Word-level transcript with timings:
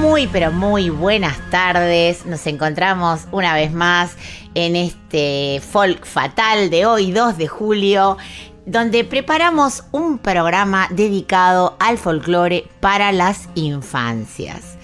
Muy, 0.00 0.28
pero 0.28 0.52
muy 0.52 0.90
buenas 0.90 1.36
tardes. 1.50 2.24
Nos 2.24 2.46
encontramos 2.46 3.22
una 3.32 3.52
vez 3.54 3.72
más 3.72 4.16
en 4.54 4.76
este 4.76 5.60
Folk 5.60 6.06
Fatal 6.06 6.70
de 6.70 6.86
hoy, 6.86 7.10
2 7.10 7.36
de 7.36 7.48
julio, 7.48 8.16
donde 8.64 9.02
preparamos 9.02 9.82
un 9.90 10.18
programa 10.18 10.86
dedicado 10.90 11.76
al 11.80 11.98
folclore 11.98 12.68
para 12.78 13.10
las 13.10 13.48
infancias. 13.56 14.78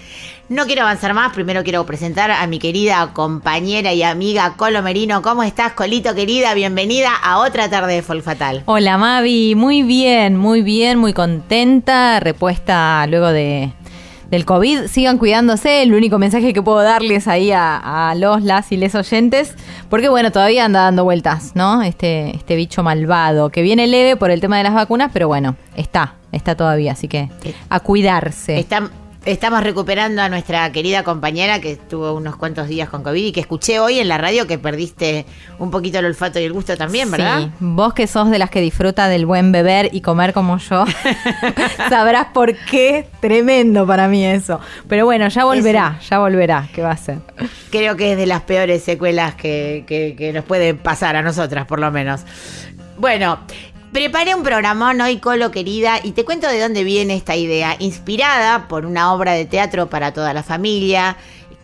No 0.49 0.65
quiero 0.65 0.81
avanzar 0.81 1.13
más, 1.13 1.33
primero 1.33 1.63
quiero 1.63 1.85
presentar 1.85 2.29
a 2.29 2.45
mi 2.45 2.59
querida 2.59 3.13
compañera 3.13 3.93
y 3.93 4.03
amiga 4.03 4.55
Colo 4.57 4.83
Merino. 4.83 5.21
¿Cómo 5.21 5.43
estás, 5.43 5.71
Colito 5.71 6.13
querida? 6.13 6.53
Bienvenida 6.53 7.15
a 7.23 7.39
otra 7.39 7.69
tarde 7.69 7.95
de 7.95 8.01
Folk 8.01 8.21
Fatal. 8.23 8.63
Hola 8.65 8.97
Mavi, 8.97 9.55
muy 9.55 9.81
bien, 9.81 10.35
muy 10.35 10.61
bien, 10.61 10.99
muy 10.99 11.13
contenta, 11.13 12.19
repuesta 12.19 13.07
luego 13.07 13.29
de 13.29 13.71
del 14.31 14.45
COVID. 14.45 14.87
Sigan 14.87 15.17
cuidándose, 15.17 15.81
el 15.83 15.93
único 15.93 16.17
mensaje 16.19 16.53
que 16.53 16.61
puedo 16.61 16.81
darles 16.81 17.27
ahí 17.27 17.51
a, 17.51 18.09
a 18.09 18.15
los, 18.15 18.41
las 18.43 18.71
y 18.71 18.77
les 18.77 18.95
oyentes, 18.95 19.55
porque 19.89 20.09
bueno, 20.09 20.31
todavía 20.31 20.65
anda 20.65 20.81
dando 20.81 21.03
vueltas, 21.03 21.51
¿no? 21.55 21.81
Este, 21.83 22.35
este 22.35 22.55
bicho 22.55 22.83
malvado, 22.83 23.49
que 23.49 23.61
viene 23.61 23.87
leve 23.87 24.15
por 24.15 24.31
el 24.31 24.41
tema 24.41 24.57
de 24.57 24.63
las 24.63 24.73
vacunas, 24.73 25.11
pero 25.13 25.27
bueno, 25.27 25.55
está, 25.75 26.15
está 26.31 26.55
todavía, 26.55 26.93
así 26.93 27.07
que 27.07 27.29
a 27.69 27.79
cuidarse. 27.79 28.57
Está- 28.59 28.89
estamos 29.25 29.63
recuperando 29.63 30.21
a 30.21 30.29
nuestra 30.29 30.71
querida 30.71 31.03
compañera 31.03 31.59
que 31.59 31.71
estuvo 31.71 32.13
unos 32.13 32.35
cuantos 32.35 32.67
días 32.67 32.89
con 32.89 33.01
COVID 33.03 33.25
y 33.25 33.31
que 33.31 33.39
escuché 33.39 33.79
hoy 33.79 33.99
en 33.99 34.07
la 34.07 34.17
radio 34.17 34.45
que 34.47 34.57
perdiste 34.59 35.25
un 35.59 35.71
poquito 35.71 35.99
el 35.99 36.05
olfato 36.05 36.39
y 36.39 36.43
el 36.43 36.53
gusto 36.53 36.77
también, 36.77 37.09
¿verdad? 37.09 37.39
Sí, 37.41 37.51
vos 37.59 37.93
que 37.93 38.05
sos 38.07 38.29
de 38.29 38.37
las 38.39 38.49
que 38.49 38.61
disfruta 38.61 39.07
del 39.07 39.25
buen 39.25 39.51
beber 39.51 39.89
y 39.91 40.01
comer 40.01 40.31
como 40.33 40.57
yo, 40.59 40.85
sabrás 41.89 42.27
por 42.33 42.55
qué. 42.55 43.07
Tremendo 43.19 43.87
para 43.87 44.07
mí 44.07 44.23
eso. 44.25 44.59
Pero 44.87 45.05
bueno, 45.05 45.27
ya 45.27 45.45
volverá, 45.45 45.99
ya 46.09 46.19
volverá. 46.19 46.67
¿Qué 46.73 46.81
va 46.81 46.91
a 46.91 46.97
ser? 46.97 47.17
Creo 47.71 47.95
que 47.95 48.11
es 48.11 48.17
de 48.17 48.25
las 48.27 48.41
peores 48.41 48.83
secuelas 48.83 49.35
que, 49.35 49.83
que- 49.87 50.15
que 50.15 50.31
nos 50.33 50.45
puede 50.45 50.73
pasar 50.75 51.15
a 51.15 51.21
nosotras, 51.21 51.65
por 51.65 51.79
lo 51.79 51.91
menos. 51.91 52.21
Bueno, 52.97 53.39
preparé 53.95 54.35
un 54.35 54.43
programón 54.43 54.99
hoy, 54.99 55.19
Colo 55.19 55.51
querida, 55.51 56.01
y 56.03 56.11
te 56.11 56.25
cuento 56.25 56.49
de 56.49 56.59
dónde 56.59 56.83
viene 56.83 57.15
esta 57.15 57.37
idea. 57.37 57.77
Inspirada 57.79 58.67
por 58.67 58.85
una 58.85 59.13
obra 59.13 59.31
de 59.31 59.45
teatro 59.45 59.89
para 59.89 60.11
toda 60.11 60.33
la 60.33 60.43
familia 60.43 61.15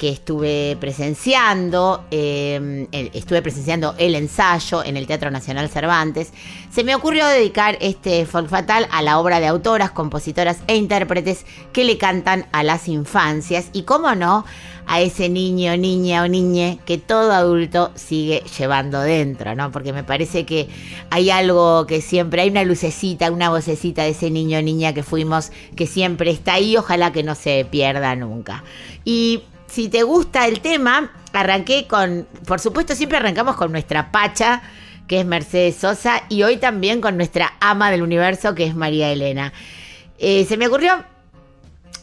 que 0.01 0.09
estuve 0.09 0.77
presenciando, 0.79 2.05
el- 2.09 2.87
estuve 3.13 3.43
presenciando 3.43 3.93
el 3.99 4.15
ensayo 4.15 4.83
en 4.83 4.97
el 4.97 5.05
Teatro 5.05 5.29
Nacional 5.29 5.69
Cervantes, 5.69 6.33
se 6.71 6.83
me 6.83 6.95
ocurrió 6.95 7.27
dedicar 7.27 7.77
este 7.81 8.25
folk 8.25 8.49
fatal 8.49 8.87
a 8.89 9.03
la 9.03 9.19
obra 9.19 9.39
de 9.39 9.45
autoras, 9.45 9.91
compositoras 9.91 10.57
e 10.65 10.75
intérpretes 10.75 11.45
que 11.71 11.83
le 11.85 11.99
cantan 11.99 12.47
a 12.51 12.63
las 12.63 12.87
infancias 12.87 13.67
y, 13.73 13.83
cómo 13.83 14.15
no, 14.15 14.43
a 14.87 15.01
ese 15.01 15.29
niño, 15.29 15.77
niña 15.77 16.23
o 16.23 16.27
niñe 16.27 16.79
que 16.83 16.97
todo 16.97 17.31
adulto 17.33 17.91
sigue 17.93 18.41
llevando 18.57 19.01
dentro, 19.01 19.53
¿no? 19.53 19.71
Porque 19.71 19.93
me 19.93 20.03
parece 20.03 20.47
que 20.47 20.67
hay 21.11 21.29
algo 21.29 21.85
que 21.85 22.01
siempre, 22.01 22.41
hay 22.41 22.49
una 22.49 22.63
lucecita, 22.63 23.29
una 23.29 23.51
vocecita 23.51 24.01
de 24.01 24.09
ese 24.09 24.31
niño 24.31 24.57
o 24.57 24.61
niña 24.63 24.95
que 24.95 25.03
fuimos, 25.03 25.51
que 25.75 25.85
siempre 25.85 26.31
está 26.31 26.53
ahí, 26.53 26.75
ojalá 26.75 27.11
que 27.11 27.21
no 27.21 27.35
se 27.35 27.67
pierda 27.69 28.15
nunca. 28.15 28.63
Y 29.05 29.43
si 29.71 29.87
te 29.87 30.03
gusta 30.03 30.47
el 30.47 30.59
tema, 30.59 31.11
arranqué 31.33 31.87
con, 31.87 32.27
por 32.45 32.59
supuesto 32.59 32.95
siempre 32.95 33.17
arrancamos 33.17 33.55
con 33.55 33.71
nuestra 33.71 34.11
pacha, 34.11 34.61
que 35.07 35.21
es 35.21 35.25
Mercedes 35.25 35.77
Sosa, 35.77 36.23
y 36.29 36.43
hoy 36.43 36.57
también 36.57 37.01
con 37.01 37.17
nuestra 37.17 37.53
ama 37.59 37.89
del 37.89 38.01
universo, 38.01 38.53
que 38.53 38.65
es 38.65 38.75
María 38.75 39.11
Elena. 39.11 39.53
Eh, 40.17 40.45
se 40.47 40.57
me 40.57 40.67
ocurrió 40.67 41.03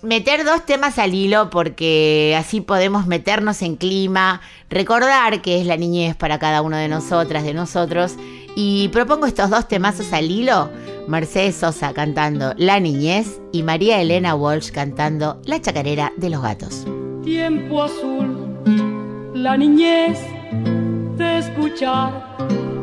meter 0.02 0.44
dos 0.44 0.64
temas 0.64 0.98
al 0.98 1.14
hilo 1.14 1.50
porque 1.50 2.36
así 2.38 2.60
podemos 2.60 3.06
meternos 3.06 3.62
en 3.62 3.76
clima, 3.76 4.40
recordar 4.70 5.42
que 5.42 5.60
es 5.60 5.66
la 5.66 5.76
niñez 5.76 6.16
para 6.16 6.38
cada 6.38 6.62
uno 6.62 6.76
de 6.76 6.88
nosotras, 6.88 7.44
de 7.44 7.54
nosotros, 7.54 8.14
y 8.56 8.88
propongo 8.88 9.26
estos 9.26 9.50
dos 9.50 9.68
temazos 9.68 10.12
al 10.12 10.30
hilo, 10.30 10.70
Mercedes 11.06 11.56
Sosa 11.56 11.92
cantando 11.92 12.54
La 12.56 12.80
niñez 12.80 13.40
y 13.52 13.62
María 13.62 14.00
Elena 14.00 14.34
Walsh 14.34 14.70
cantando 14.70 15.40
La 15.44 15.60
chacarera 15.60 16.12
de 16.16 16.30
los 16.30 16.42
gatos. 16.42 16.86
Tiempo 17.28 17.82
azul, 17.82 18.28
la 19.34 19.54
niñez 19.54 20.18
de 21.18 21.38
escuchar 21.42 22.10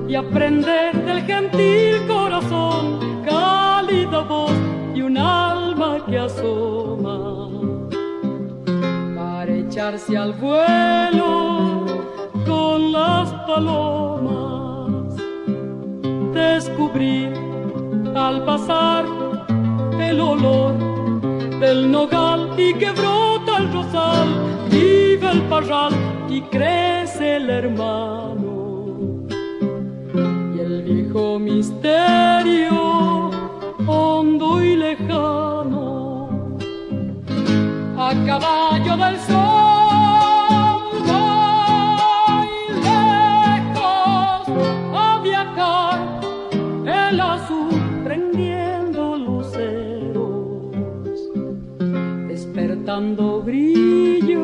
y 0.08 0.14
aprender 0.14 0.94
del 1.04 1.22
gentil 1.24 2.06
corazón, 2.08 2.84
cálida 3.26 4.20
voz 4.22 4.54
y 4.94 5.02
un 5.02 5.18
alma 5.18 5.98
que 6.08 6.20
asoma. 6.20 7.18
Para 9.16 9.52
echarse 9.52 10.16
al 10.16 10.34
vuelo 10.34 11.86
con 12.46 12.92
las 12.92 13.28
palomas, 13.48 15.16
descubrir 16.36 17.34
al 18.16 18.46
pasar 18.46 19.06
el 20.00 20.20
olor 20.20 21.05
del 21.60 21.92
nogal 21.92 22.52
y 22.58 22.74
que 22.74 22.92
brota 22.92 23.58
el 23.58 23.72
rosal, 23.72 24.28
vive 24.70 25.32
el 25.32 25.42
parral 25.44 25.94
y 26.30 26.42
crece 26.42 27.38
el 27.38 27.50
hermano. 27.50 29.26
Y 30.56 30.60
el 30.60 30.84
viejo 30.84 31.40
misterio, 31.40 33.32
hondo 33.88 34.62
y 34.62 34.76
lejano, 34.76 36.30
a 37.98 38.14
caballo 38.26 38.98
del 38.98 39.20
sol, 39.20 39.65
despertando 52.86 53.42
brillos 53.42 54.35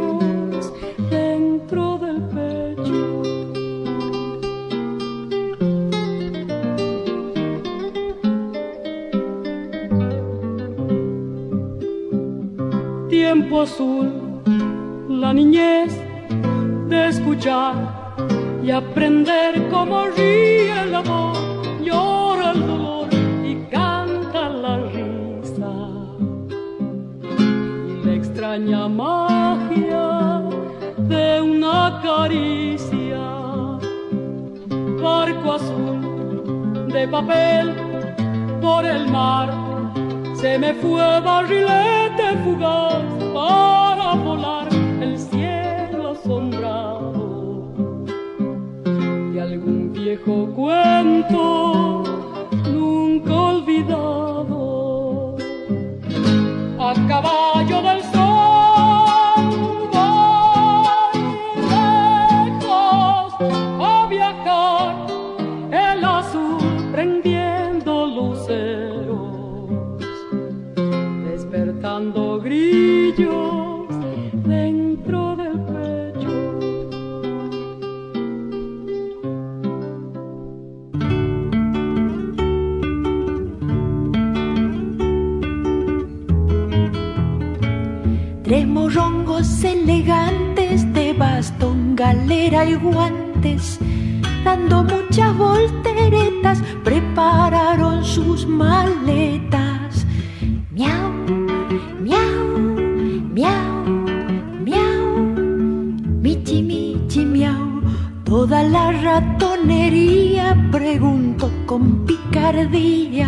Toda 108.32 108.64
la 108.64 108.94
ratonería 108.94 110.56
preguntó 110.72 111.52
con 111.66 112.06
picardía. 112.06 113.28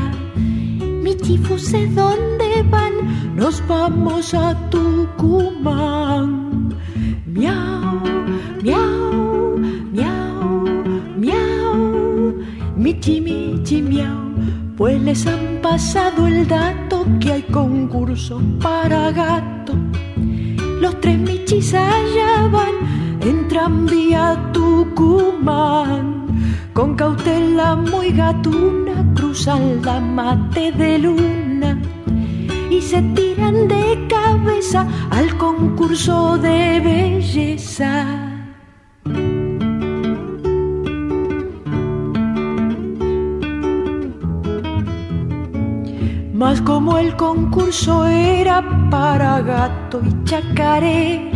Michi 1.04 1.38
Fuse, 1.40 1.88
¿dónde 1.88 2.64
van? 2.72 3.36
Nos 3.36 3.62
vamos 3.68 4.34
a 4.34 4.56
Tucumán. 4.70 6.30
Miau, 7.26 8.00
miau, 8.64 9.58
miau, 9.92 10.74
miau. 11.18 12.34
Michi, 12.78 13.20
michi, 13.20 13.82
miau. 13.82 14.32
Pues 14.78 15.02
les 15.02 15.28
han 15.28 15.60
pasado 15.62 16.28
el 16.28 16.48
dato 16.48 17.06
que 17.20 17.34
hay 17.34 17.42
concurso 17.42 18.42
para 18.62 19.12
gato. 19.12 19.74
Los 20.80 20.98
tres 21.02 21.20
michis 21.20 21.74
allá 21.74 22.48
van, 22.50 22.76
entran 23.24 23.86
vía 23.86 24.52
Tucumán. 24.54 26.28
Con 26.74 26.96
cautela 26.96 27.76
muy 27.76 28.12
gatuna 28.12 29.06
cruzan 29.16 29.82
la 29.84 30.00
mate 30.00 30.72
de 30.72 30.98
luna 31.00 31.80
y 32.70 32.82
se 32.82 33.02
tiran 33.16 33.68
de 33.68 34.08
cabeza 34.10 34.88
al 35.12 35.38
concurso 35.38 36.38
de 36.38 36.80
belleza. 36.80 38.24
Mas 46.34 46.60
como 46.62 46.98
el 46.98 47.16
concurso 47.16 48.06
era 48.06 48.62
para 48.90 49.42
gato 49.42 50.02
y 50.06 50.24
chacarera, 50.26 51.33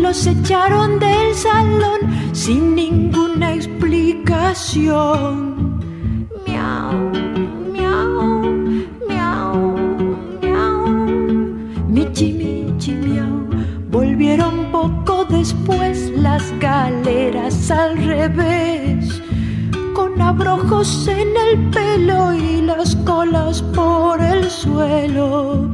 los 0.00 0.26
echaron 0.26 0.98
del 0.98 1.34
salón 1.34 2.00
sin 2.32 2.74
ninguna 2.74 3.54
explicación. 3.54 5.78
Miau, 6.46 6.92
miau, 7.74 8.42
miau, 9.08 9.76
miau. 10.42 10.86
Michi, 11.88 12.32
michi, 12.32 12.92
miau. 12.94 13.46
Volvieron 13.90 14.70
poco 14.72 15.24
después 15.26 16.10
las 16.16 16.42
galeras 16.58 17.70
al 17.70 17.98
revés 17.98 19.20
con 19.94 20.20
abrojos 20.20 21.06
en 21.08 21.28
el 21.46 21.70
pelo 21.70 22.32
y 22.32 22.62
las 22.62 22.96
colas 22.96 23.62
por 23.74 24.20
el 24.22 24.50
suelo. 24.50 25.70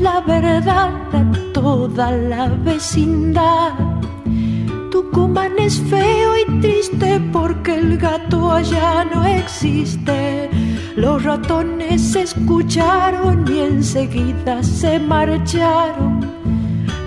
La 0.00 0.20
verdad 0.20 0.92
a 1.12 1.52
toda 1.52 2.10
la 2.10 2.48
vecindad. 2.48 3.72
Tucumán 4.90 5.52
es 5.58 5.80
feo 5.80 6.32
y 6.36 6.60
triste 6.60 7.20
porque 7.32 7.74
el 7.74 7.98
gato 7.98 8.50
allá 8.50 9.04
no 9.04 9.24
existe. 9.24 10.50
Los 10.96 11.24
ratones 11.24 12.14
escucharon 12.14 13.44
y 13.48 13.60
enseguida 13.60 14.62
se 14.62 14.98
marcharon. 14.98 16.20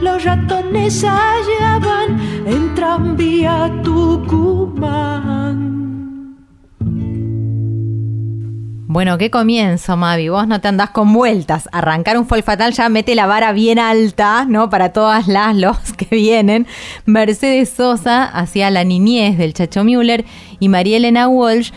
Los 0.02 0.24
ratones 0.24 1.04
allá 1.04 1.80
van 1.80 2.20
en 2.46 2.76
tranvía 2.76 3.72
Tucumán. 3.84 5.35
Bueno, 8.96 9.18
qué 9.18 9.30
comienzo, 9.30 9.98
Mavi. 9.98 10.30
Vos 10.30 10.48
no 10.48 10.62
te 10.62 10.70
andás 10.70 10.92
con 10.92 11.12
vueltas. 11.12 11.68
Arrancar 11.74 12.18
un 12.18 12.28
folk 12.28 12.46
fatal 12.46 12.72
ya 12.72 12.88
mete 12.88 13.14
la 13.14 13.26
vara 13.26 13.52
bien 13.52 13.78
alta, 13.78 14.46
¿no? 14.48 14.70
Para 14.70 14.94
todas 14.94 15.28
las 15.28 15.54
los 15.58 15.78
que 15.98 16.08
vienen. 16.16 16.66
Mercedes 17.04 17.72
Sosa 17.72 18.24
hacía 18.24 18.72
la 18.72 18.86
niñez 18.86 19.38
del 19.38 19.54
Chacho 19.54 19.84
Müller 19.84 20.24
y 20.62 20.70
María 20.70 20.96
Elena 20.96 21.28
Walsh 21.28 21.74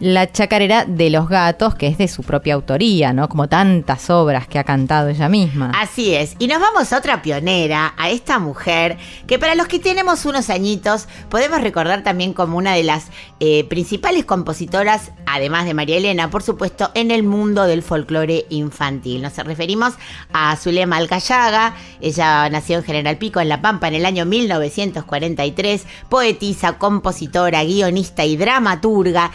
la 0.00 0.30
chacarera 0.30 0.84
de 0.84 1.10
los 1.10 1.28
gatos, 1.28 1.74
que 1.74 1.88
es 1.88 1.98
de 1.98 2.08
su 2.08 2.22
propia 2.22 2.54
autoría, 2.54 3.12
¿no? 3.12 3.28
Como 3.28 3.48
tantas 3.48 4.10
obras 4.10 4.46
que 4.46 4.58
ha 4.58 4.64
cantado 4.64 5.08
ella 5.08 5.28
misma. 5.28 5.72
Así 5.74 6.14
es. 6.14 6.34
Y 6.38 6.46
nos 6.46 6.60
vamos 6.60 6.92
a 6.92 6.98
otra 6.98 7.22
pionera, 7.22 7.94
a 7.96 8.10
esta 8.10 8.38
mujer, 8.38 8.96
que 9.26 9.38
para 9.38 9.54
los 9.54 9.66
que 9.66 9.78
tenemos 9.78 10.24
unos 10.24 10.50
añitos, 10.50 11.08
podemos 11.28 11.60
recordar 11.60 12.02
también 12.02 12.32
como 12.32 12.58
una 12.58 12.74
de 12.74 12.84
las 12.84 13.06
eh, 13.40 13.64
principales 13.64 14.24
compositoras, 14.24 15.12
además 15.26 15.64
de 15.64 15.74
María 15.74 15.96
Elena, 15.96 16.30
por 16.30 16.42
supuesto, 16.42 16.90
en 16.94 17.10
el 17.10 17.22
mundo 17.22 17.64
del 17.64 17.82
folclore 17.82 18.46
infantil. 18.50 19.22
Nos 19.22 19.36
referimos 19.36 19.94
a 20.32 20.54
Zulema 20.56 20.96
Alcayaga. 20.96 21.74
Ella 22.00 22.48
nació 22.50 22.78
en 22.78 22.84
General 22.84 23.16
Pico, 23.18 23.40
en 23.40 23.48
La 23.48 23.60
Pampa, 23.60 23.88
en 23.88 23.94
el 23.94 24.06
año 24.06 24.24
1943. 24.24 25.86
Poetisa, 26.08 26.78
compositora, 26.78 27.64
guionista 27.64 28.24
y 28.24 28.36
dramaturga, 28.36 29.30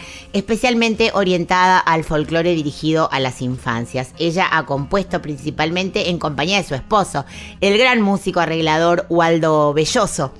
orientada 1.12 1.78
al 1.78 2.04
folclore 2.04 2.54
dirigido 2.54 3.08
a 3.12 3.20
las 3.20 3.42
infancias. 3.42 4.12
Ella 4.18 4.46
ha 4.50 4.66
compuesto 4.66 5.20
principalmente 5.20 6.10
en 6.10 6.18
compañía 6.18 6.58
de 6.58 6.64
su 6.64 6.74
esposo, 6.74 7.24
el 7.60 7.78
gran 7.78 8.00
músico 8.00 8.40
arreglador 8.40 9.06
Waldo 9.08 9.72
Belloso. 9.74 10.32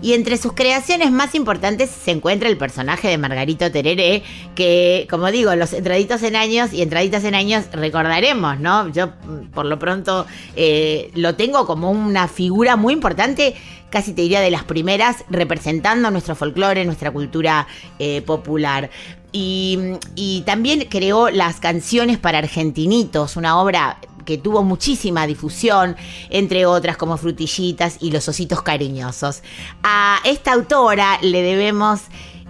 Y 0.00 0.12
entre 0.12 0.36
sus 0.36 0.52
creaciones 0.52 1.10
más 1.10 1.34
importantes 1.34 1.90
se 1.90 2.12
encuentra 2.12 2.48
el 2.48 2.56
personaje 2.56 3.08
de 3.08 3.18
Margarito 3.18 3.70
Tereré, 3.70 4.22
que, 4.54 5.08
como 5.10 5.30
digo, 5.30 5.54
los 5.56 5.72
entraditos 5.72 6.22
en 6.22 6.36
años 6.36 6.72
y 6.72 6.82
entraditas 6.82 7.24
en 7.24 7.34
años 7.34 7.64
recordaremos, 7.72 8.60
¿no? 8.60 8.88
Yo, 8.92 9.08
mm, 9.08 9.50
por 9.52 9.66
lo 9.66 9.78
pronto, 9.78 10.26
eh, 10.54 11.10
lo 11.14 11.34
tengo 11.34 11.66
como 11.66 11.90
una 11.90 12.28
figura 12.28 12.76
muy 12.76 12.92
importante, 12.94 13.56
casi 13.90 14.12
te 14.12 14.22
diría 14.22 14.40
de 14.40 14.50
las 14.50 14.64
primeras, 14.64 15.24
representando 15.30 16.10
nuestro 16.10 16.36
folclore, 16.36 16.84
nuestra 16.84 17.10
cultura 17.10 17.66
eh, 17.98 18.22
popular. 18.22 18.90
Y, 19.32 20.42
también 20.46 20.86
creó 20.88 21.30
las 21.30 21.60
canciones 21.60 22.18
para 22.18 22.38
argentinitos, 22.38 23.36
una 23.36 23.60
obra 23.60 23.98
que 24.24 24.38
tuvo 24.38 24.62
muchísima 24.62 25.26
difusión, 25.26 25.96
entre 26.30 26.66
otras 26.66 26.96
como 26.96 27.16
Frutillitas 27.16 27.96
y 28.00 28.10
Los 28.10 28.28
Ositos 28.28 28.62
Cariñosos. 28.62 29.42
A 29.82 30.18
esta 30.24 30.52
autora 30.52 31.18
le 31.22 31.42
debemos 31.42 32.02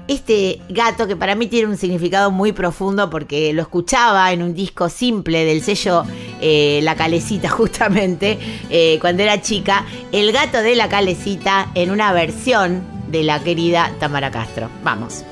este 0.08 0.60
gato 0.70 1.06
que 1.06 1.16
para 1.16 1.34
mí 1.34 1.46
tiene 1.46 1.68
un 1.68 1.76
significado 1.76 2.30
muy 2.30 2.52
profundo 2.52 3.10
porque 3.10 3.52
lo 3.52 3.62
escuchaba 3.62 4.32
en 4.32 4.42
un 4.42 4.54
disco 4.54 4.88
simple 4.88 5.44
del 5.44 5.62
sello 5.62 6.02
eh, 6.40 6.80
La 6.82 6.96
Calecita 6.96 7.48
justamente 7.50 8.38
eh, 8.70 8.98
cuando 9.00 9.22
era 9.22 9.40
chica, 9.40 9.84
el 10.10 10.32
gato 10.32 10.62
de 10.62 10.74
La 10.74 10.88
Calecita 10.88 11.70
en 11.74 11.90
una 11.90 12.12
versión 12.12 12.82
de 13.08 13.22
la 13.22 13.42
querida 13.42 13.92
Tamara 14.00 14.30
Castro. 14.30 14.68
Vamos. 14.82 15.24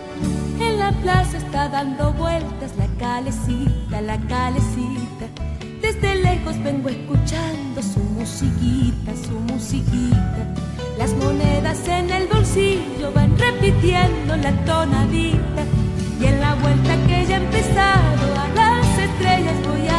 La 0.86 0.92
plaza 0.92 1.38
está 1.38 1.68
dando 1.68 2.12
vueltas 2.12 2.76
la 2.78 2.86
calecita, 2.96 4.00
la 4.02 4.18
calecita. 4.28 5.26
Desde 5.82 6.14
lejos 6.22 6.62
vengo 6.62 6.88
escuchando 6.88 7.82
su 7.82 7.98
musiquita, 7.98 9.10
su 9.16 9.34
musiquita. 9.52 10.42
Las 10.96 11.12
monedas 11.14 11.88
en 11.88 12.08
el 12.08 12.28
bolsillo 12.28 13.10
van 13.12 13.36
repitiendo 13.36 14.36
la 14.36 14.52
tonadita. 14.64 15.62
Y 16.20 16.26
en 16.26 16.40
la 16.40 16.54
vuelta 16.54 16.96
que 17.08 17.26
ya 17.26 17.38
he 17.38 17.44
empezado 17.44 18.40
a 18.44 18.48
las 18.54 18.86
estrellas 18.96 19.56
voy 19.66 19.88
a 19.88 19.95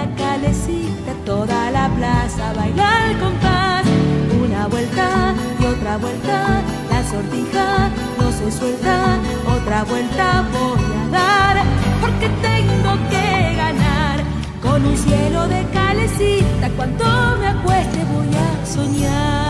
la 0.00 0.16
calecita, 0.16 1.12
toda 1.24 1.70
la 1.70 1.88
plaza 1.96 2.52
baila 2.54 3.04
al 3.04 3.18
compás. 3.18 3.84
Una 4.42 4.66
vuelta 4.66 5.34
y 5.60 5.64
otra 5.64 5.98
vuelta, 5.98 6.62
la 6.90 7.00
sortija 7.10 7.90
no 8.18 8.30
se 8.32 8.50
suelta. 8.58 9.18
Otra 9.56 9.84
vuelta 9.84 10.44
voy 10.52 10.80
a 11.00 11.04
dar, 11.18 11.56
porque 12.00 12.28
tengo 12.48 12.92
que 13.10 13.54
ganar. 13.62 14.16
Con 14.62 14.84
un 14.86 14.96
cielo 14.96 15.48
de 15.48 15.64
calecita, 15.72 16.70
cuando 16.76 17.04
me 17.40 17.48
acueste 17.48 17.98
voy 18.12 18.30
a 18.46 18.66
soñar. 18.66 19.49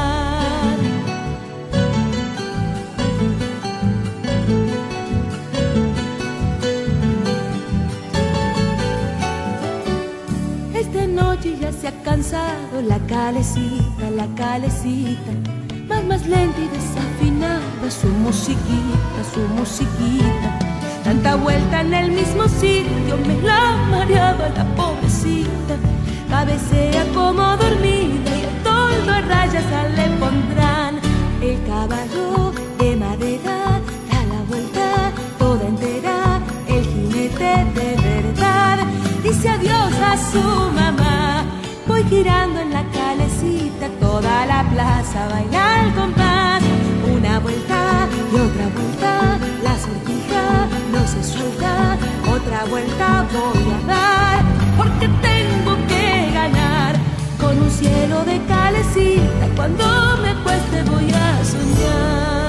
Se 11.73 11.89
ha 11.89 12.03
cansado 12.03 12.83
la 12.83 12.99
calecita, 13.07 14.11
la 14.17 14.27
calecita, 14.35 15.33
más 15.89 16.05
más 16.05 16.27
lenta 16.27 16.59
y 16.61 16.69
desafinada 16.69 17.91
su 17.91 18.07
musiquita, 18.07 19.21
su 19.35 19.41
musiquita. 19.55 20.59
Tanta 21.05 21.35
vuelta 21.37 21.81
en 21.81 21.93
el 21.93 22.13
mismo 22.13 22.47
sitio 22.49 23.17
me 23.27 23.41
la 23.43 23.77
mareaba 23.91 24.49
la 24.51 24.65
pobrecita. 24.77 25.75
Cabecea 26.29 27.05
como 27.13 27.57
dormida 27.57 28.31
y 28.37 28.45
el 28.45 28.63
toldo 28.63 29.15
en 29.15 29.29
rayas 29.29 29.65
le 29.97 30.07
pondrán. 30.19 31.01
El 31.43 31.59
caballo 31.67 32.53
de 32.79 32.97
madera 32.97 33.81
da 34.11 34.25
la 34.33 34.43
vuelta 34.49 35.13
toda 35.39 35.67
entera. 35.67 36.41
El 36.69 36.85
jinete 36.85 37.65
de 37.75 37.97
verdad 37.97 38.79
dice 39.25 39.49
adiós 39.49 39.93
a 40.01 40.17
su 40.31 40.43
mamá. 40.75 41.20
Voy 42.01 42.09
girando 42.09 42.61
en 42.61 42.73
la 42.73 42.83
calecita, 42.93 43.91
toda 44.01 44.47
la 44.47 44.67
plaza 44.71 45.29
baila 45.29 45.81
al 45.81 45.95
compás. 45.95 46.63
Una 47.15 47.39
vuelta 47.41 48.09
y 48.33 48.37
otra 48.37 48.69
vuelta, 48.75 49.39
la 49.63 49.79
sortija 49.79 50.67
no 50.93 51.07
se 51.07 51.23
suelta. 51.23 51.99
Otra 52.27 52.65
vuelta 52.71 53.27
voy 53.31 53.73
a 53.75 53.87
dar, 53.87 54.45
porque 54.79 55.09
tengo 55.21 55.77
que 55.89 56.31
ganar. 56.33 56.97
Con 57.39 57.59
un 57.59 57.71
cielo 57.71 58.25
de 58.25 58.41
calecita, 58.47 59.49
cuando 59.55 59.85
me 60.23 60.31
acueste 60.31 60.83
voy 60.85 61.11
a 61.13 61.45
soñar. 61.45 61.70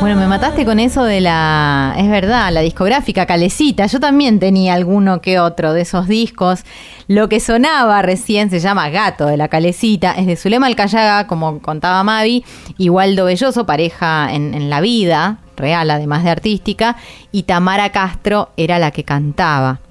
Bueno, 0.01 0.19
me 0.19 0.25
mataste 0.25 0.65
con 0.65 0.79
eso 0.79 1.03
de 1.03 1.21
la. 1.21 1.93
Es 1.95 2.09
verdad, 2.09 2.51
la 2.51 2.61
discográfica 2.61 3.27
Calecita. 3.27 3.85
Yo 3.85 3.99
también 3.99 4.39
tenía 4.39 4.73
alguno 4.73 5.21
que 5.21 5.39
otro 5.39 5.73
de 5.73 5.81
esos 5.81 6.07
discos. 6.07 6.63
Lo 7.07 7.29
que 7.29 7.39
sonaba 7.39 8.01
recién 8.01 8.49
se 8.49 8.59
llama 8.59 8.89
Gato 8.89 9.27
de 9.27 9.37
la 9.37 9.47
Calecita. 9.47 10.13
Es 10.13 10.25
de 10.25 10.37
Zulema 10.37 10.65
Alcayaga, 10.65 11.27
como 11.27 11.61
contaba 11.61 12.03
Mavi, 12.03 12.43
y 12.79 12.89
Waldo 12.89 13.25
Belloso, 13.25 13.67
pareja 13.67 14.33
en, 14.33 14.55
en 14.55 14.71
la 14.71 14.81
vida 14.81 15.37
real, 15.55 15.91
además 15.91 16.23
de 16.23 16.31
artística. 16.31 16.97
Y 17.31 17.43
Tamara 17.43 17.91
Castro 17.91 18.49
era 18.57 18.79
la 18.79 18.89
que 18.89 19.03
cantaba. 19.03 19.81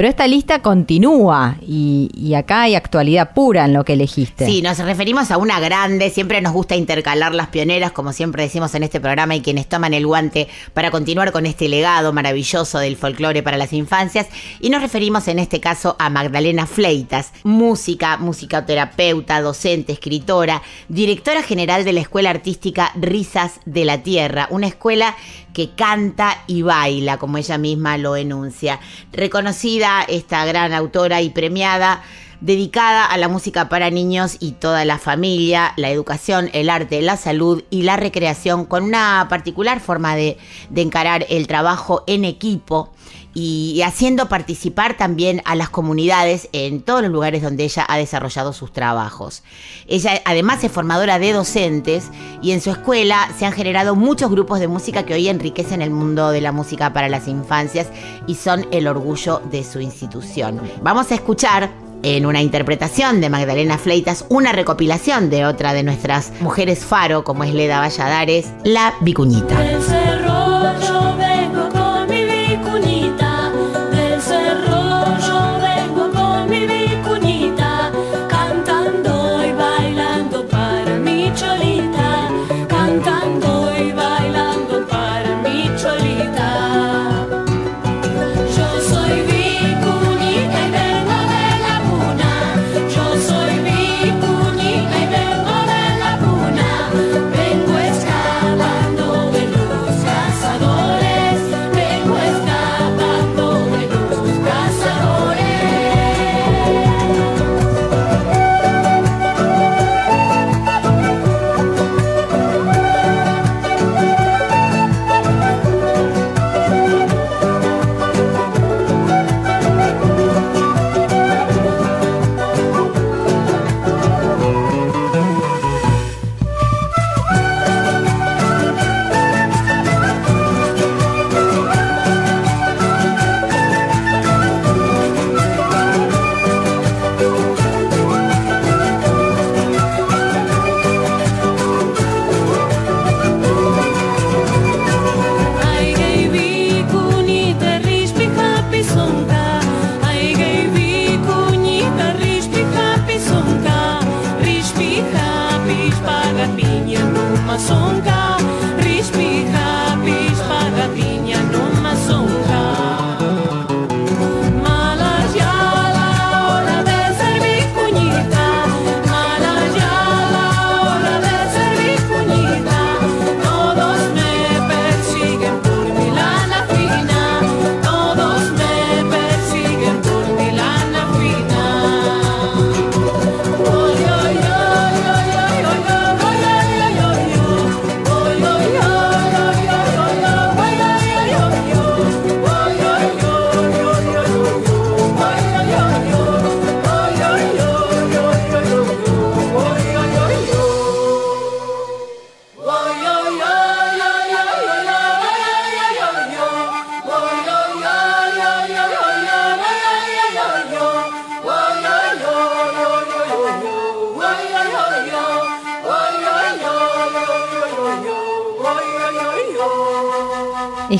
Pero 0.00 0.08
esta 0.08 0.26
lista 0.26 0.62
continúa 0.62 1.58
y, 1.60 2.32
acá 2.34 2.62
hay 2.62 2.74
actualidad 2.74 3.34
pura 3.34 3.66
en 3.66 3.74
lo 3.74 3.84
que 3.84 3.92
elegiste. 3.92 4.46
Sí, 4.46 4.62
nos 4.62 4.78
referimos 4.78 5.30
a 5.30 5.36
una 5.36 5.60
grande, 5.60 6.08
siempre 6.08 6.40
nos 6.40 6.54
gusta 6.54 6.74
intercalar 6.74 7.34
las 7.34 7.48
pioneras, 7.48 7.92
como 7.92 8.14
siempre 8.14 8.44
decimos 8.44 8.74
en 8.74 8.82
este 8.82 8.98
programa, 8.98 9.36
y 9.36 9.42
quienes 9.42 9.68
toman 9.68 9.92
el 9.92 10.06
guante 10.06 10.48
para 10.72 10.90
continuar 10.90 11.32
con 11.32 11.44
este 11.44 11.68
legado 11.68 12.14
maravilloso 12.14 12.78
del 12.78 12.96
folclore 12.96 13.42
para 13.42 13.58
las 13.58 13.74
infancias. 13.74 14.28
Y 14.58 14.70
nos 14.70 14.80
referimos 14.80 15.28
en 15.28 15.38
este 15.38 15.60
caso 15.60 15.96
a 15.98 16.08
Magdalena 16.08 16.66
Fleitas, 16.66 17.32
música, 17.42 18.16
musicoterapeuta, 18.16 19.42
docente, 19.42 19.92
escritora, 19.92 20.62
directora 20.88 21.42
general 21.42 21.84
de 21.84 21.92
la 21.92 22.00
Escuela 22.00 22.30
Artística 22.30 22.90
Risas 22.94 23.60
de 23.66 23.84
la 23.84 24.02
Tierra, 24.02 24.48
una 24.50 24.68
escuela 24.68 25.14
que 25.52 25.70
canta 25.70 26.42
y 26.46 26.62
baila, 26.62 27.18
como 27.18 27.36
ella 27.36 27.58
misma 27.58 27.98
lo 27.98 28.16
enuncia. 28.16 28.80
Reconocida 29.12 29.89
esta 30.08 30.44
gran 30.44 30.72
autora 30.72 31.20
y 31.22 31.30
premiada, 31.30 32.02
dedicada 32.40 33.04
a 33.04 33.18
la 33.18 33.28
música 33.28 33.68
para 33.68 33.90
niños 33.90 34.36
y 34.40 34.52
toda 34.52 34.84
la 34.84 34.98
familia, 34.98 35.72
la 35.76 35.90
educación, 35.90 36.48
el 36.52 36.70
arte, 36.70 37.02
la 37.02 37.16
salud 37.16 37.62
y 37.70 37.82
la 37.82 37.96
recreación, 37.96 38.64
con 38.64 38.84
una 38.84 39.26
particular 39.28 39.80
forma 39.80 40.16
de, 40.16 40.38
de 40.70 40.82
encarar 40.82 41.26
el 41.28 41.46
trabajo 41.46 42.02
en 42.06 42.24
equipo 42.24 42.90
y 43.32 43.80
haciendo 43.82 44.28
participar 44.28 44.96
también 44.96 45.42
a 45.44 45.54
las 45.54 45.70
comunidades 45.70 46.48
en 46.52 46.80
todos 46.82 47.02
los 47.02 47.10
lugares 47.10 47.42
donde 47.42 47.64
ella 47.64 47.86
ha 47.88 47.96
desarrollado 47.96 48.52
sus 48.52 48.72
trabajos. 48.72 49.42
Ella 49.86 50.20
además 50.24 50.64
es 50.64 50.72
formadora 50.72 51.18
de 51.18 51.32
docentes 51.32 52.08
y 52.42 52.52
en 52.52 52.60
su 52.60 52.70
escuela 52.70 53.28
se 53.38 53.46
han 53.46 53.52
generado 53.52 53.94
muchos 53.94 54.30
grupos 54.30 54.60
de 54.60 54.68
música 54.68 55.04
que 55.04 55.14
hoy 55.14 55.28
enriquecen 55.28 55.82
el 55.82 55.90
mundo 55.90 56.30
de 56.30 56.40
la 56.40 56.52
música 56.52 56.92
para 56.92 57.08
las 57.08 57.28
infancias 57.28 57.88
y 58.26 58.34
son 58.34 58.66
el 58.72 58.88
orgullo 58.88 59.40
de 59.50 59.64
su 59.64 59.80
institución. 59.80 60.60
Vamos 60.82 61.10
a 61.12 61.14
escuchar 61.14 61.70
en 62.02 62.26
una 62.26 62.40
interpretación 62.40 63.20
de 63.20 63.30
Magdalena 63.30 63.78
Fleitas, 63.78 64.24
una 64.28 64.52
recopilación 64.52 65.30
de 65.30 65.44
otra 65.44 65.72
de 65.72 65.82
nuestras 65.82 66.32
mujeres 66.40 66.84
faro, 66.84 67.24
como 67.24 67.44
es 67.44 67.54
Leda 67.54 67.78
Valladares, 67.78 68.46
La 68.64 68.94
Vicuñita. 69.00 69.58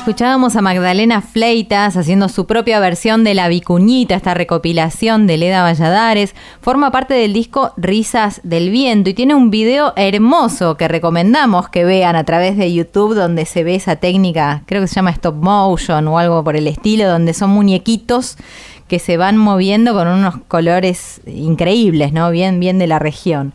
Escuchábamos 0.01 0.55
a 0.55 0.61
Magdalena 0.61 1.21
Fleitas 1.21 1.95
haciendo 1.95 2.27
su 2.27 2.47
propia 2.47 2.79
versión 2.79 3.23
de 3.23 3.35
La 3.35 3.47
Vicuñita, 3.49 4.15
esta 4.15 4.33
recopilación 4.33 5.27
de 5.27 5.37
Leda 5.37 5.61
Valladares. 5.61 6.33
Forma 6.59 6.89
parte 6.89 7.13
del 7.13 7.33
disco 7.33 7.71
Risas 7.77 8.41
del 8.43 8.71
Viento 8.71 9.11
y 9.11 9.13
tiene 9.13 9.35
un 9.35 9.51
video 9.51 9.93
hermoso 9.95 10.75
que 10.75 10.87
recomendamos 10.87 11.69
que 11.69 11.85
vean 11.85 12.15
a 12.15 12.23
través 12.23 12.57
de 12.57 12.73
YouTube 12.73 13.13
donde 13.13 13.45
se 13.45 13.63
ve 13.63 13.75
esa 13.75 13.97
técnica, 13.97 14.63
creo 14.65 14.81
que 14.81 14.87
se 14.87 14.95
llama 14.95 15.11
stop 15.11 15.35
motion 15.35 16.07
o 16.07 16.17
algo 16.17 16.43
por 16.43 16.55
el 16.55 16.65
estilo, 16.65 17.07
donde 17.07 17.35
son 17.35 17.51
muñequitos 17.51 18.37
que 18.87 18.97
se 18.97 19.17
van 19.17 19.37
moviendo 19.37 19.93
con 19.93 20.07
unos 20.07 20.37
colores 20.47 21.21
increíbles, 21.27 22.11
¿no? 22.11 22.31
Bien, 22.31 22.59
bien 22.59 22.79
de 22.79 22.87
la 22.87 22.97
región. 22.97 23.53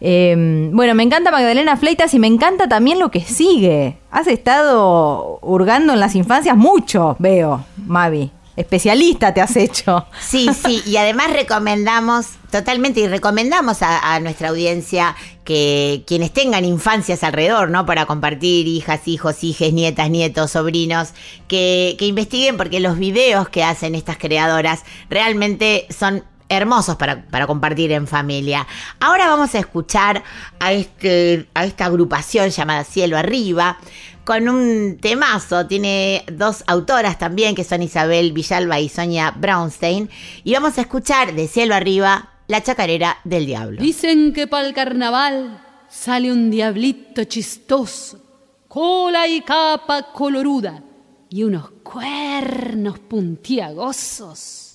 Eh, 0.00 0.70
bueno, 0.72 0.94
me 0.94 1.02
encanta 1.02 1.30
Magdalena 1.30 1.76
Fleitas 1.76 2.14
y 2.14 2.18
me 2.18 2.26
encanta 2.26 2.68
también 2.68 2.98
lo 2.98 3.10
que 3.10 3.20
sigue. 3.20 3.98
Has 4.10 4.26
estado 4.26 5.38
hurgando 5.42 5.92
en 5.92 6.00
las 6.00 6.14
infancias 6.14 6.56
mucho, 6.56 7.16
veo, 7.18 7.64
Mavi. 7.76 8.30
Especialista 8.56 9.32
te 9.32 9.40
has 9.40 9.54
hecho. 9.54 10.06
Sí, 10.20 10.48
sí, 10.52 10.82
y 10.84 10.96
además 10.96 11.32
recomendamos 11.32 12.26
totalmente 12.50 12.98
y 12.98 13.06
recomendamos 13.06 13.82
a, 13.82 14.18
nuestra 14.18 14.48
audiencia 14.48 15.14
que 15.44 16.02
quienes 16.08 16.32
tengan 16.32 16.64
infancias 16.64 17.22
alrededor, 17.22 17.70
¿no? 17.70 17.86
Para 17.86 18.06
compartir 18.06 18.66
hijas, 18.66 19.06
hijos, 19.06 19.44
hijes, 19.44 19.72
nietas, 19.72 20.10
nietos, 20.10 20.50
sobrinos, 20.50 21.10
que 21.46 21.96
investiguen 22.00 22.56
porque 22.56 22.80
los 22.80 22.98
videos 22.98 23.48
que 23.48 23.62
hacen 23.62 23.94
estas 23.94 24.18
creadoras 24.18 24.82
realmente 25.08 25.86
son 25.88 26.24
hermosos 26.48 26.96
para, 26.96 27.26
para 27.26 27.46
compartir 27.46 27.92
en 27.92 28.06
familia. 28.06 28.66
Ahora 29.00 29.28
vamos 29.28 29.54
a 29.54 29.58
escuchar 29.58 30.22
a, 30.60 30.72
este, 30.72 31.48
a 31.54 31.64
esta 31.64 31.86
agrupación 31.86 32.50
llamada 32.50 32.84
Cielo 32.84 33.18
Arriba 33.18 33.78
con 34.24 34.48
un 34.48 34.98
temazo. 35.00 35.66
Tiene 35.66 36.24
dos 36.30 36.64
autoras 36.66 37.18
también 37.18 37.54
que 37.54 37.64
son 37.64 37.82
Isabel 37.82 38.32
Villalba 38.32 38.78
y 38.80 38.88
Sonia 38.88 39.30
Brownstein. 39.30 40.10
Y 40.44 40.52
vamos 40.52 40.76
a 40.78 40.82
escuchar 40.82 41.34
de 41.34 41.48
Cielo 41.48 41.74
Arriba 41.74 42.30
la 42.46 42.62
chacarera 42.62 43.18
del 43.24 43.46
diablo. 43.46 43.80
Dicen 43.80 44.32
que 44.32 44.46
para 44.46 44.66
el 44.66 44.74
carnaval 44.74 45.62
sale 45.88 46.32
un 46.32 46.50
diablito 46.50 47.24
chistoso, 47.24 48.20
cola 48.68 49.26
y 49.28 49.40
capa 49.40 50.12
coloruda 50.12 50.82
y 51.30 51.44
unos 51.44 51.70
cuernos 51.82 52.98
puntiagosos. 52.98 54.67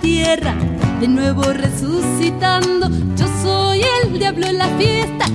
Tierra, 0.00 0.54
de 1.00 1.08
nuevo 1.08 1.42
resucitando, 1.52 2.88
yo 3.16 3.26
soy 3.42 3.82
el 4.02 4.18
diablo 4.18 4.46
en 4.46 4.58
la 4.58 4.68
fiesta 4.76 5.26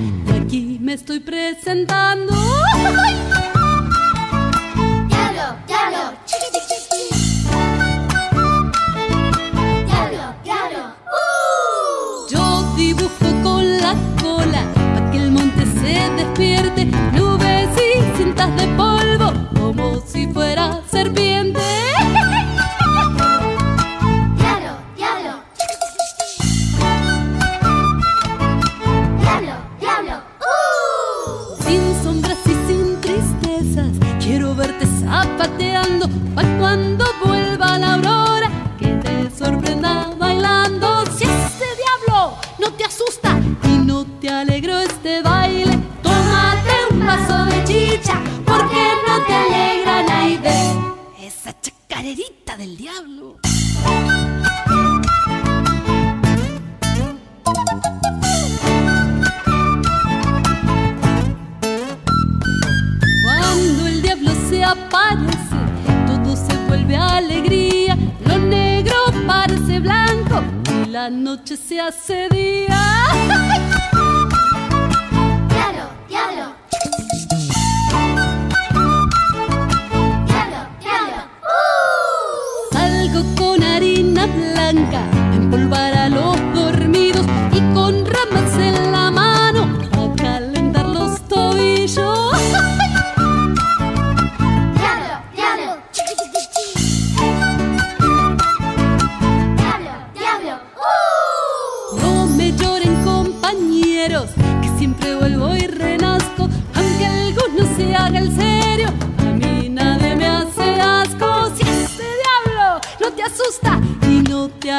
aquí 0.46 0.78
me 0.80 0.94
estoy 0.94 1.20
presentando. 1.20 2.32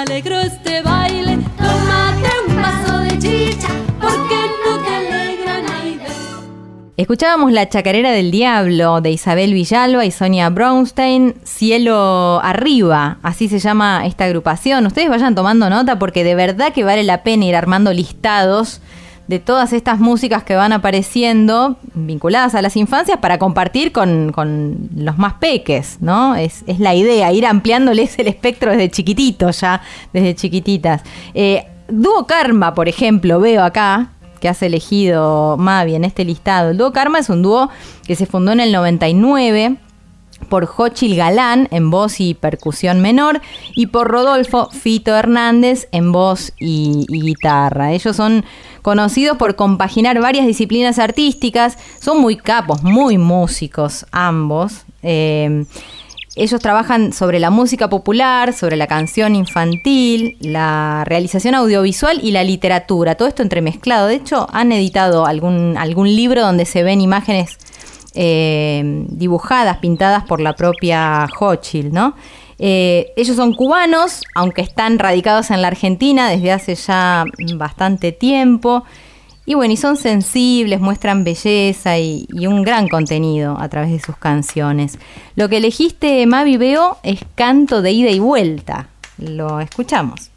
este 0.06 0.82
baile, 0.84 1.34
un 1.34 2.56
vaso 2.62 3.00
de 3.00 3.18
chicha, 3.18 3.68
porque 4.00 4.36
no. 4.64 4.78
Escuchábamos 6.98 7.52
La 7.52 7.70
Chacarera 7.70 8.12
del 8.12 8.32
Diablo 8.32 9.02
de 9.02 9.12
Isabel 9.12 9.54
Villalba 9.54 10.04
y 10.04 10.10
Sonia 10.10 10.50
Brownstein, 10.50 11.36
Cielo 11.44 12.42
Arriba, 12.44 13.20
así 13.22 13.48
se 13.50 13.60
llama 13.60 14.08
esta 14.08 14.26
agrupación. 14.26 14.88
Ustedes 14.88 15.08
vayan 15.08 15.36
tomando 15.36 15.70
nota 15.70 16.00
porque 16.00 16.24
de 16.24 16.34
verdad 16.34 16.74
que 16.74 16.84
vale 16.84 17.04
la 17.04 17.22
pena 17.22 17.46
ir 17.46 17.56
armando 17.56 17.94
listados 17.94 18.82
de 19.28 19.40
todas 19.40 19.74
estas 19.74 20.00
músicas 20.00 20.44
que 20.44 20.56
van 20.56 20.72
apareciendo 20.74 21.78
vinculadas 21.94 22.56
a 22.56 22.62
las 22.62 22.76
infancias 22.78 23.20
para 23.20 23.38
compartir 23.38 23.92
con, 23.92 24.32
con 24.32 24.90
los 24.96 25.18
más 25.18 25.34
peques, 25.34 25.98
¿no? 26.00 26.36
Es, 26.36 26.64
es 26.68 26.80
la 26.80 26.96
idea, 26.96 27.32
ir 27.34 27.46
ampliándoles 27.46 28.18
el 28.20 28.28
espectro 28.28 28.72
desde 28.72 28.90
chiquititos 28.90 29.62
ya, 29.62 29.82
desde 30.14 30.36
chiquititas. 30.36 31.02
Eh, 31.34 31.66
Dúo 31.90 32.28
Karma, 32.28 32.74
por 32.74 32.90
ejemplo, 32.90 33.40
veo 33.40 33.64
acá, 33.64 34.10
que 34.40 34.50
has 34.50 34.62
elegido 34.62 35.58
Mavi 35.58 35.96
en 35.96 36.04
este 36.04 36.26
listado. 36.26 36.72
El 36.72 36.78
dúo 36.78 36.92
Karma 36.92 37.20
es 37.20 37.30
un 37.30 37.42
dúo 37.42 37.70
que 38.06 38.16
se 38.16 38.26
fundó 38.26 38.52
en 38.52 38.60
el 38.60 38.72
99 38.72 39.78
por 40.50 40.66
Jochil 40.66 41.16
Galán 41.16 41.68
en 41.72 41.90
voz 41.90 42.20
y 42.20 42.34
percusión 42.34 43.02
menor 43.02 43.42
y 43.76 43.88
por 43.88 44.08
Rodolfo 44.08 44.70
Fito 44.72 45.16
Hernández 45.16 45.88
en 45.92 46.12
voz 46.12 46.54
y, 46.60 47.06
guitarra. 47.10 47.92
Ellos 47.94 48.16
son 48.16 48.46
conocidos 48.82 49.38
por 49.38 49.56
compaginar 49.56 50.20
varias 50.22 50.48
disciplinas 50.48 51.00
artísticas, 51.00 51.78
son 52.00 52.22
muy 52.22 52.38
capos, 52.38 52.84
muy 52.84 53.18
músicos 53.18 54.06
ambos. 54.12 54.86
Eh, 55.04 55.66
ellos 56.38 56.62
trabajan 56.62 57.14
sobre 57.14 57.40
la 57.40 57.50
música 57.50 57.90
popular, 57.90 58.54
sobre 58.54 58.76
la 58.76 58.86
canción 58.86 59.36
infantil, 59.36 60.38
la 60.40 61.04
realización 61.04 61.56
audiovisual 61.56 62.20
y 62.22 62.30
la 62.30 62.44
literatura, 62.44 63.16
todo 63.16 63.28
esto 63.28 63.42
entremezclado. 63.42 64.06
De 64.06 64.16
hecho, 64.16 64.48
han 64.54 64.72
editado 64.72 65.26
algún, 65.26 65.76
algún 65.78 66.16
libro 66.16 66.44
donde 66.44 66.66
se 66.66 66.84
ven 66.84 67.02
imágenes 67.02 67.58
eh, 68.20 69.06
dibujadas, 69.10 69.78
pintadas 69.78 70.24
por 70.24 70.42
la 70.42 70.56
propia 70.56 71.28
Hochil, 71.40 71.94
¿no? 71.94 72.16
Eh, 72.58 73.14
ellos 73.16 73.36
son 73.36 73.54
cubanos, 73.54 74.24
aunque 74.34 74.62
están 74.62 74.98
radicados 74.98 75.52
en 75.52 75.62
la 75.62 75.68
Argentina 75.68 76.28
desde 76.28 76.52
hace 76.52 76.74
ya 76.74 77.26
bastante 77.56 78.12
tiempo. 78.12 78.84
Y 79.46 79.54
bueno, 79.54 79.74
y 79.74 79.78
son 79.78 79.98
sensibles, 79.98 80.82
muestran 80.82 81.24
belleza 81.24 82.00
y, 82.00 82.28
y 82.30 82.48
un 82.48 82.64
gran 82.64 82.88
contenido 82.88 83.56
a 83.60 83.70
través 83.70 83.92
de 83.92 84.00
sus 84.00 84.18
canciones. 84.18 84.98
Lo 85.36 85.48
que 85.48 85.58
elegiste, 85.58 86.26
Mavi 86.26 86.58
Veo, 86.58 86.98
es 87.04 87.20
Canto 87.36 87.84
de 87.84 87.92
Ida 87.92 88.10
y 88.10 88.20
Vuelta. 88.20 88.90
Lo 89.20 89.60
escuchamos. 89.60 90.32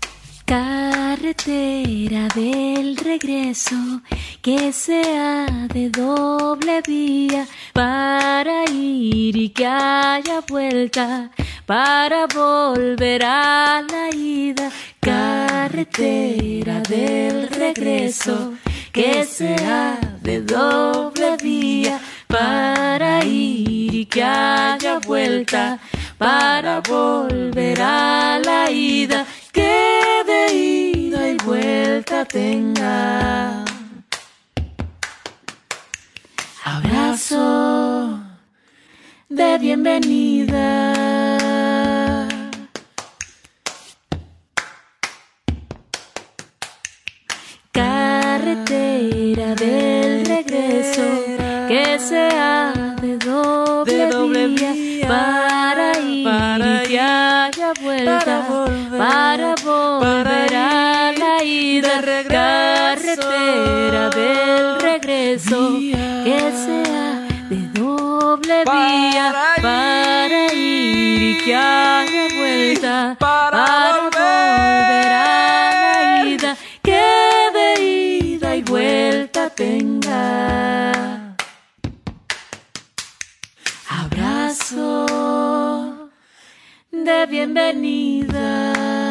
Carretera 0.51 2.27
del 2.35 2.97
regreso 2.97 4.03
que 4.43 4.73
sea 4.73 5.47
de 5.73 5.91
doble 5.91 6.83
vía 6.85 7.47
para 7.73 8.65
ir 8.69 9.37
y 9.37 9.51
que 9.51 9.65
haya 9.65 10.41
vuelta 10.49 11.31
para 11.67 12.27
volver 12.27 13.23
a 13.25 13.81
la 13.89 14.11
ida. 14.13 14.73
Carretera 14.99 16.81
del 16.81 17.47
regreso 17.49 18.55
que 18.91 19.25
sea 19.27 20.01
de 20.21 20.41
doble 20.41 21.37
vía 21.41 22.01
para 22.27 23.25
ir 23.25 23.95
y 23.95 24.05
que 24.07 24.25
haya 24.25 24.99
vuelta 24.99 25.79
para 26.19 26.81
volver 26.81 27.81
a 27.81 28.41
la 28.45 28.69
ida 28.69 29.25
que 29.53 30.00
vuelta 31.45 32.25
tenga. 32.25 33.65
Abrazo 36.65 38.21
de 39.29 39.59
bienvenida. 39.59 40.67
Carretera 47.73 49.55
del 49.55 50.27
regreso 50.27 51.03
que 51.69 51.99
sea 51.99 52.60
doble 68.31 68.65
para 68.65 68.89
vía 68.89 69.27
ir, 69.29 69.63
para 69.63 70.55
ir 70.55 71.23
y 71.23 71.39
que 71.45 71.55
haya 71.55 72.29
vuelta 72.39 73.17
para 73.19 73.65
volver 74.03 75.09
a 75.13 75.25
la 75.83 76.25
ida 76.27 76.57
que 76.83 77.03
de 77.57 77.69
ida 77.83 78.57
y 78.57 78.63
vuelta 78.63 79.51
tenga 79.51 81.35
abrazo 83.89 85.07
de 86.93 87.27
bienvenida. 87.27 89.10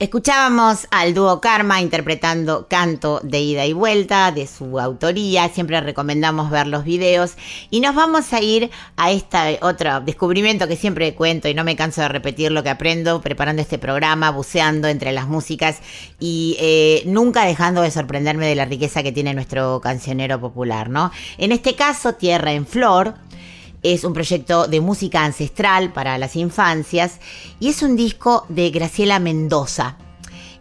Escuchábamos 0.00 0.86
al 0.92 1.12
dúo 1.12 1.40
Karma 1.40 1.80
interpretando 1.80 2.68
Canto 2.68 3.18
de 3.24 3.40
Ida 3.40 3.66
y 3.66 3.72
Vuelta 3.72 4.30
de 4.30 4.46
su 4.46 4.78
autoría. 4.78 5.48
Siempre 5.48 5.80
recomendamos 5.80 6.50
ver 6.50 6.68
los 6.68 6.84
videos. 6.84 7.32
Y 7.68 7.80
nos 7.80 7.96
vamos 7.96 8.32
a 8.32 8.40
ir 8.40 8.70
a 8.96 9.10
este 9.10 9.58
otro 9.60 9.98
descubrimiento 9.98 10.68
que 10.68 10.76
siempre 10.76 11.16
cuento 11.16 11.48
y 11.48 11.54
no 11.54 11.64
me 11.64 11.74
canso 11.74 12.00
de 12.00 12.10
repetir 12.10 12.52
lo 12.52 12.62
que 12.62 12.70
aprendo 12.70 13.20
preparando 13.20 13.60
este 13.60 13.78
programa, 13.78 14.30
buceando 14.30 14.86
entre 14.86 15.10
las 15.10 15.26
músicas 15.26 15.80
y 16.20 16.56
eh, 16.60 17.02
nunca 17.06 17.44
dejando 17.44 17.82
de 17.82 17.90
sorprenderme 17.90 18.46
de 18.46 18.54
la 18.54 18.66
riqueza 18.66 19.02
que 19.02 19.10
tiene 19.10 19.34
nuestro 19.34 19.80
cancionero 19.80 20.40
popular, 20.40 20.90
¿no? 20.90 21.10
En 21.38 21.50
este 21.50 21.74
caso, 21.74 22.14
Tierra 22.14 22.52
en 22.52 22.68
Flor. 22.68 23.14
Es 23.82 24.02
un 24.02 24.12
proyecto 24.12 24.66
de 24.66 24.80
música 24.80 25.24
ancestral 25.24 25.92
para 25.92 26.18
las 26.18 26.34
infancias 26.34 27.20
y 27.60 27.68
es 27.68 27.82
un 27.82 27.94
disco 27.94 28.44
de 28.48 28.70
Graciela 28.70 29.20
Mendoza, 29.20 29.96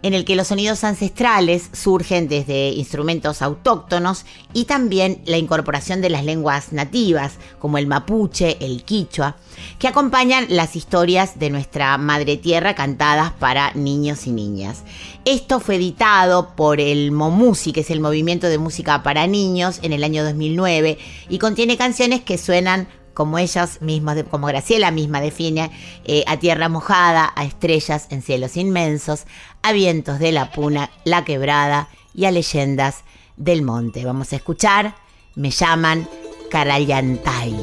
en 0.04 0.14
el 0.14 0.24
que 0.24 0.36
los 0.36 0.50
sonidos 0.50 0.84
ancestrales 0.84 1.70
surgen 1.74 2.28
desde 2.28 2.70
instrumentos 2.70 3.42
autóctonos 3.42 4.26
y 4.54 4.66
también 4.66 5.24
la 5.26 5.38
incorporación 5.38 6.00
de 6.00 6.12
las 6.12 6.24
lenguas 6.24 6.74
nativas, 6.74 7.34
como 7.58 7.80
el 7.80 7.88
mapuche, 7.88 8.58
el 8.64 8.84
quichua, 8.84 9.36
que 9.80 9.88
acompañan 9.88 10.46
las 10.50 10.76
historias 10.76 11.40
de 11.40 11.50
nuestra 11.50 11.98
madre 11.98 12.38
tierra 12.38 12.76
cantadas 12.76 13.32
para 13.32 13.72
niños 13.74 14.28
y 14.28 14.32
niñas. 14.32 14.84
Esto 15.26 15.60
fue 15.60 15.76
editado 15.76 16.56
por 16.56 16.80
el 16.80 17.12
MOMUSI, 17.12 17.74
que 17.74 17.82
es 17.82 17.90
el 17.90 18.00
Movimiento 18.00 18.48
de 18.48 18.60
Música 18.60 19.02
para 19.02 19.26
Niños, 19.26 19.80
en 19.82 19.94
el 19.94 20.04
año 20.04 20.24
2009 20.24 21.00
y 21.30 21.40
contiene 21.40 21.78
canciones 21.78 22.22
que 22.22 22.38
suenan 22.38 22.88
como 23.18 23.40
ellos 23.40 23.82
mismos, 23.82 24.14
de- 24.14 24.26
como 24.26 24.46
Graciela 24.46 24.92
misma 24.92 25.22
define, 25.22 25.72
eh, 26.06 26.24
a 26.28 26.38
tierra 26.38 26.70
mojada, 26.70 27.34
a 27.36 27.46
estrellas 27.46 28.06
en 28.12 28.22
cielos 28.22 28.56
inmensos, 28.58 29.26
a 29.64 29.72
vientos 29.72 30.20
de 30.20 30.32
la 30.32 30.52
puna, 30.52 30.92
la 31.04 31.26
quebrada 31.26 31.88
y 32.14 32.26
a 32.26 32.32
leyendas 32.32 33.04
del 33.36 33.64
monte. 33.64 34.06
Vamos 34.06 34.34
a 34.34 34.36
escuchar, 34.36 34.94
me 35.34 35.50
llaman 35.50 36.08
Carayantay. 36.52 37.56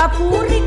Singapura 0.00 0.59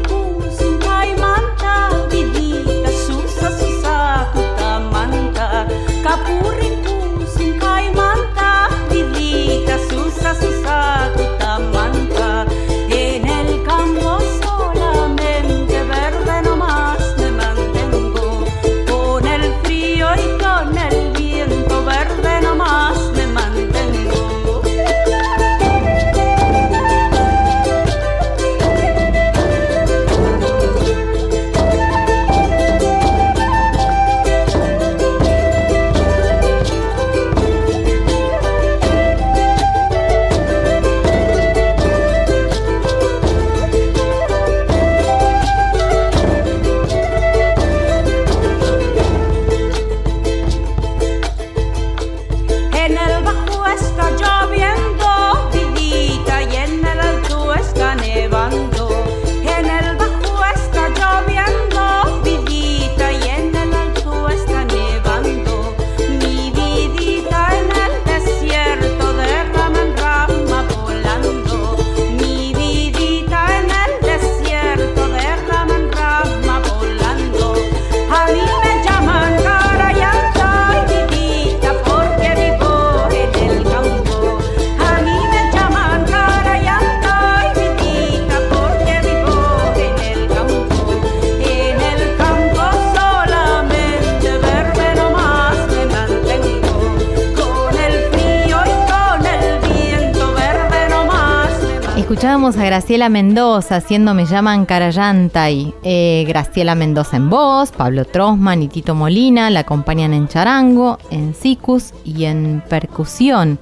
Graciela 102.83 103.07
Mendoza 103.07 103.77
haciendo 103.77 104.13
Me 104.13 104.25
llaman 104.25 104.65
Carayantay. 104.65 105.73
Eh, 105.83 106.25
Graciela 106.27 106.75
Mendoza 106.75 107.15
en 107.15 107.29
voz, 107.29 107.71
Pablo 107.71 108.03
Trosman 108.03 108.61
y 108.61 108.67
Tito 108.67 108.93
Molina 108.93 109.49
la 109.49 109.61
acompañan 109.61 110.13
en 110.13 110.27
charango, 110.27 110.97
en 111.09 111.33
sicus 111.33 111.93
y 112.03 112.25
en 112.25 112.61
percusión. 112.67 113.57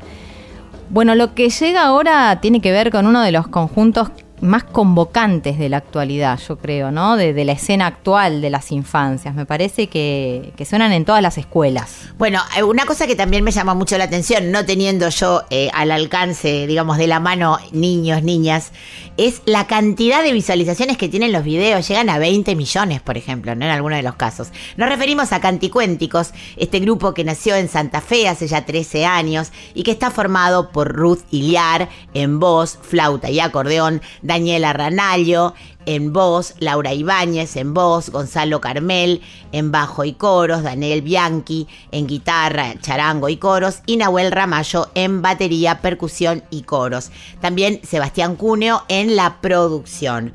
Bueno, 0.90 1.14
lo 1.14 1.36
que 1.36 1.52
llega 1.52 1.84
ahora 1.84 2.42
tiene 2.42 2.62
que 2.62 2.72
ver 2.72 2.90
con 2.90 3.06
uno 3.06 3.22
de 3.22 3.32
los 3.32 3.48
conjuntos 3.48 4.10
más 4.42 4.64
convocantes 4.64 5.58
de 5.58 5.70
la 5.70 5.78
actualidad, 5.78 6.40
yo 6.48 6.58
creo, 6.58 6.92
¿no? 6.92 7.16
De, 7.16 7.42
la 7.46 7.54
escena 7.54 7.88
actual 7.88 8.42
de 8.42 8.50
las 8.50 8.72
infancias. 8.72 9.34
Me 9.34 9.46
parece 9.46 9.88
que, 9.88 10.54
suenan 10.68 10.94
en 10.94 11.06
todas 11.06 11.22
las 11.22 11.38
escuelas. 11.38 12.10
Bueno, 12.18 12.40
eh, 12.56 12.64
una 12.64 12.86
cosa 12.86 13.08
que 13.08 13.16
también 13.16 13.44
me 13.44 13.52
llama 13.52 13.74
mucho 13.74 13.98
la 13.98 14.06
atención, 14.06 14.52
no 14.52 14.66
teniendo 14.66 15.10
yo 15.10 15.44
eh, 15.50 15.70
al 15.74 15.92
alcance, 15.92 16.68
digamos, 16.68 16.98
de 16.98 17.08
la 17.08 17.20
mano 17.20 17.58
niños, 17.72 18.24
niñas, 18.24 18.72
es 19.18 19.42
la 19.46 19.68
cantidad 19.68 20.24
de 20.24 20.32
visualizaciones 20.32 20.98
que 20.98 21.10
tienen 21.10 21.32
los 21.32 21.44
videos. 21.44 21.88
Llegan 21.88 22.10
a 22.10 22.20
20 22.20 22.56
millones, 22.56 23.02
por 23.02 23.18
ejemplo. 23.18 23.52
En 23.52 23.64
algunos 23.64 23.98
de 23.98 24.04
los 24.04 24.16
casos. 24.16 24.50
Nos 24.78 24.90
referimos 24.90 25.32
a 25.34 25.42
Canticuénticos, 25.42 26.34
este 26.58 26.80
grupo 26.80 27.14
que 27.14 27.24
nació 27.24 27.56
en 27.56 27.68
Santa 27.68 28.02
Fe 28.02 28.28
hace 28.28 28.48
ya 28.48 28.66
13 28.66 29.06
años 29.06 29.52
y 29.74 29.84
que 29.84 29.92
está 29.92 30.12
formado 30.12 30.72
por 30.72 30.94
Ruth 30.94 31.22
Iliar 31.32 31.90
en 32.14 32.40
voz, 32.40 32.78
flauta 32.82 33.30
y 33.30 33.40
acordeón, 33.40 34.02
Daniela 34.32 34.72
Ranallo 34.72 35.56
en 35.86 36.14
voz, 36.14 36.54
Laura 36.60 36.94
Ibáñez 36.94 37.58
en 37.58 37.74
voz, 37.74 38.10
Gonzalo 38.12 38.62
Carmel 38.62 39.20
en 39.52 39.74
bajo 39.74 40.06
y 40.06 40.14
coros, 40.14 40.64
Daniel 40.64 41.02
Bianchi 41.02 41.68
en 41.92 42.08
guitarra, 42.08 42.76
charango 42.80 43.28
y 43.28 43.36
coros 43.36 43.80
y 43.86 43.98
Nahuel 43.98 44.32
Ramallo 44.32 44.90
en 44.96 45.22
batería, 45.22 45.82
percusión 45.82 46.44
y 46.50 46.62
coros. 46.62 47.12
También 47.42 47.82
Sebastián 47.84 48.38
Cuneo 48.38 48.86
en 48.88 49.18
la 49.18 49.42
producción. 49.42 50.32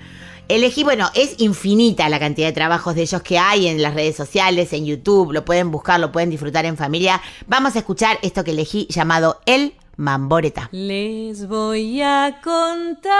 Elegí, 0.48 0.84
bueno, 0.84 1.10
es 1.14 1.36
infinita 1.38 2.10
la 2.10 2.20
cantidad 2.20 2.48
de 2.48 2.52
trabajos 2.52 2.94
de 2.96 3.02
ellos 3.02 3.22
que 3.22 3.38
hay 3.38 3.66
en 3.66 3.80
las 3.80 3.94
redes 3.94 4.14
sociales, 4.14 4.74
en 4.74 4.84
YouTube, 4.84 5.32
lo 5.32 5.46
pueden 5.46 5.70
buscar, 5.70 5.98
lo 5.98 6.12
pueden 6.12 6.28
disfrutar 6.28 6.66
en 6.66 6.76
familia. 6.76 7.22
Vamos 7.46 7.76
a 7.76 7.78
escuchar 7.78 8.18
esto 8.20 8.44
que 8.44 8.50
elegí 8.50 8.86
llamado 8.90 9.40
El 9.46 9.72
Mamboreta. 9.98 10.68
Les 10.72 11.48
voy 11.48 12.02
a 12.02 12.38
contar 12.44 13.14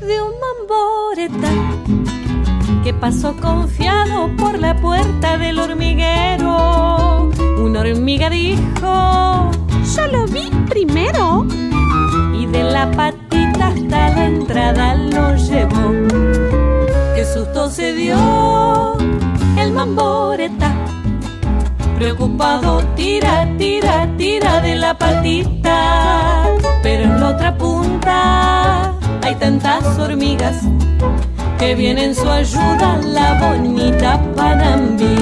de 0.00 0.20
un 0.20 0.32
mamboreta 0.40 1.48
que 2.82 2.92
pasó 2.92 3.36
confiado 3.36 4.34
por 4.36 4.58
la 4.58 4.74
puerta 4.74 5.38
del 5.38 5.60
hormiguero. 5.60 7.30
Una 7.60 7.80
hormiga 7.82 8.28
dijo, 8.28 9.52
yo 9.94 10.06
lo 10.10 10.26
vi 10.26 10.50
primero. 10.68 11.46
Y 12.34 12.46
de 12.46 12.64
la 12.64 12.90
patita 12.90 13.68
hasta 13.68 14.08
la 14.10 14.24
entrada 14.24 14.96
lo 14.96 15.36
llevó. 15.36 15.92
Qué 17.14 17.24
susto 17.24 17.70
se 17.70 17.92
dio 17.94 18.98
el 19.56 19.70
mamboreta. 19.72 20.97
Preocupado 21.98 22.80
tira, 22.94 23.44
tira, 23.58 24.08
tira 24.16 24.60
de 24.60 24.76
la 24.76 24.96
patita. 24.96 26.44
Pero 26.80 27.02
en 27.02 27.20
la 27.20 27.30
otra 27.30 27.58
punta 27.58 28.94
hay 29.20 29.34
tantas 29.34 29.98
hormigas 29.98 30.62
que 31.58 31.74
viene 31.74 32.04
en 32.04 32.14
su 32.14 32.30
ayuda 32.30 33.00
la 33.04 33.40
bonita 33.40 34.22
Panambí. 34.36 35.16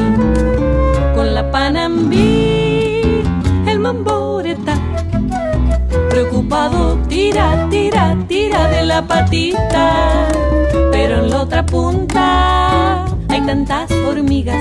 Con 1.15 1.35
la 1.35 1.51
Panambí, 1.51 3.23
el 3.67 3.79
mamboreta. 3.79 4.75
Preocupado 6.11 6.99
tira, 7.09 7.67
tira, 7.71 8.15
tira 8.29 8.69
de 8.69 8.83
la 8.83 9.01
patita. 9.01 10.29
Pero 10.93 11.25
en 11.25 11.31
la 11.31 11.41
otra 11.41 11.65
punta 11.65 13.07
hay 13.31 13.41
tantas 13.47 13.91
hormigas 14.07 14.61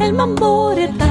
el 0.00 0.12
mamboreta. 0.14 1.06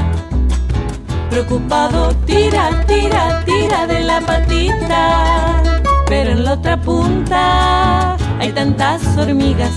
Preocupado 1.30 2.14
tira, 2.26 2.84
tira, 2.86 3.44
tira 3.44 3.86
de 3.86 4.00
la 4.00 4.20
patita. 4.20 5.62
Pero 6.06 6.32
en 6.32 6.44
la 6.44 6.54
otra 6.54 6.80
punta 6.80 8.16
hay 8.38 8.52
tantas 8.52 9.16
hormigas 9.16 9.70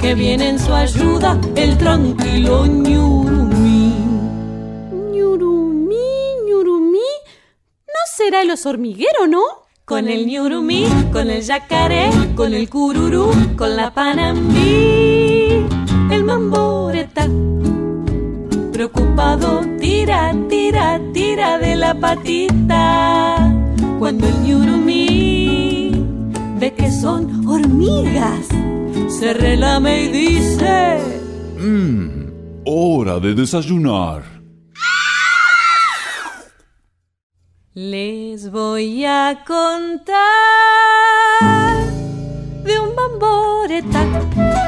que 0.00 0.14
viene 0.14 0.48
en 0.48 0.58
su 0.58 0.72
ayuda 0.72 1.38
el 1.54 1.76
tranquilo 1.76 2.66
ñurumí. 2.66 3.94
Ñurumí, 5.12 5.96
ñurumí, 6.46 7.10
¿no 7.86 8.00
será 8.16 8.42
el 8.42 8.50
oso 8.50 8.70
hormiguero, 8.70 9.26
no? 9.26 9.42
Con 9.84 10.08
el 10.08 10.26
ñurumí, 10.26 10.86
con 11.12 11.28
el 11.30 11.42
yacaré, 11.42 12.10
con 12.36 12.54
el 12.54 12.70
cururú, 12.70 13.30
con 13.56 13.76
la 13.76 13.92
panambí, 13.92 15.66
el 16.10 16.24
mamboreta. 16.24 17.26
Preocupado 18.78 19.66
tira, 19.80 20.32
tira, 20.48 21.00
tira 21.12 21.58
de 21.58 21.74
la 21.74 21.94
patita. 21.98 23.52
Cuando 23.98 24.28
el 24.28 24.40
ñurumí 24.44 25.90
ve 26.60 26.72
que 26.74 26.88
son 26.88 27.44
hormigas, 27.48 28.46
se 29.18 29.34
relame 29.34 30.02
y 30.04 30.08
dice... 30.12 31.00
Mmm, 31.58 32.30
hora 32.66 33.18
de 33.18 33.34
desayunar. 33.34 34.22
Les 37.74 38.48
voy 38.52 39.04
a 39.04 39.42
contar 39.44 40.14
de 42.62 42.78
un 42.78 42.94
bamboreta 42.94 44.67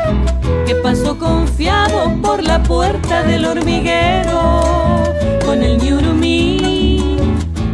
pasó 0.76 1.18
confiado 1.18 2.16
por 2.22 2.42
la 2.42 2.62
puerta 2.62 3.22
del 3.22 3.44
hormiguero 3.44 5.04
con 5.44 5.62
el 5.62 5.78
ñurumí 5.78 7.16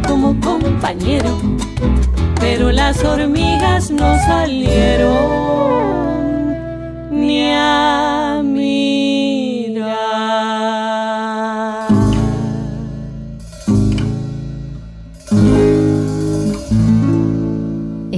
como 0.07 0.39
compañero. 0.39 1.37
Pero 2.39 2.71
las 2.71 3.03
hormigas 3.03 3.91
no 3.91 4.17
salieron 4.25 6.06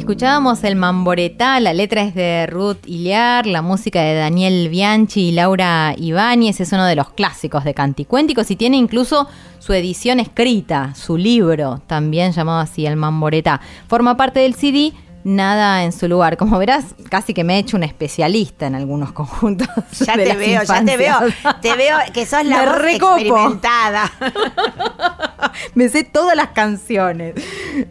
Escuchábamos 0.10 0.64
el 0.64 0.76
Mamboretá, 0.76 1.60
la 1.60 1.72
letra 1.72 2.02
es 2.02 2.16
de 2.16 2.48
Ruth 2.48 2.80
Iliar, 2.88 3.46
la 3.46 3.62
música 3.62 4.02
de 4.02 4.16
Daniel 4.16 4.68
Bianchi 4.68 5.28
y 5.28 5.32
Laura 5.32 5.94
Ibáñez, 5.96 6.60
es 6.60 6.72
uno 6.72 6.84
de 6.86 6.96
los 6.96 7.12
clásicos 7.12 7.64
de 7.64 7.76
Canticuénticos 7.76 8.50
y 8.50 8.56
tiene 8.56 8.78
incluso 8.78 9.28
su 9.60 9.72
edición 9.72 10.20
escrita, 10.20 10.96
su 10.96 11.16
libro, 11.16 11.84
también 11.86 12.32
llamado 12.32 12.58
así 12.60 12.88
el 12.88 12.96
Mamboretá. 12.96 13.62
Forma 13.88 14.18
parte 14.18 14.40
del 14.40 14.56
CD 14.56 14.94
Nada 15.24 15.84
en 15.84 15.92
su 15.92 16.08
lugar. 16.08 16.38
Como 16.38 16.58
verás, 16.58 16.86
casi 17.10 17.34
que 17.34 17.44
me 17.44 17.56
he 17.56 17.60
hecho 17.60 17.78
un 17.78 17.84
especialista 17.84 18.68
en 18.68 18.76
algunos 18.76 19.12
conjuntos. 19.12 19.68
Ya 20.06 20.16
de 20.18 20.26
te 20.26 20.36
veo, 20.36 20.64
ya 20.64 20.86
te 20.86 20.98
veo, 20.98 21.18
te 21.62 21.76
veo 21.76 21.98
que 22.14 22.26
sos 22.26 22.46
la 22.46 22.66
voz 22.66 22.84
experimentada. 22.86 24.12
Me 25.74 25.90
sé 25.90 26.04
todas 26.04 26.36
las 26.36 26.50
canciones. 26.50 27.36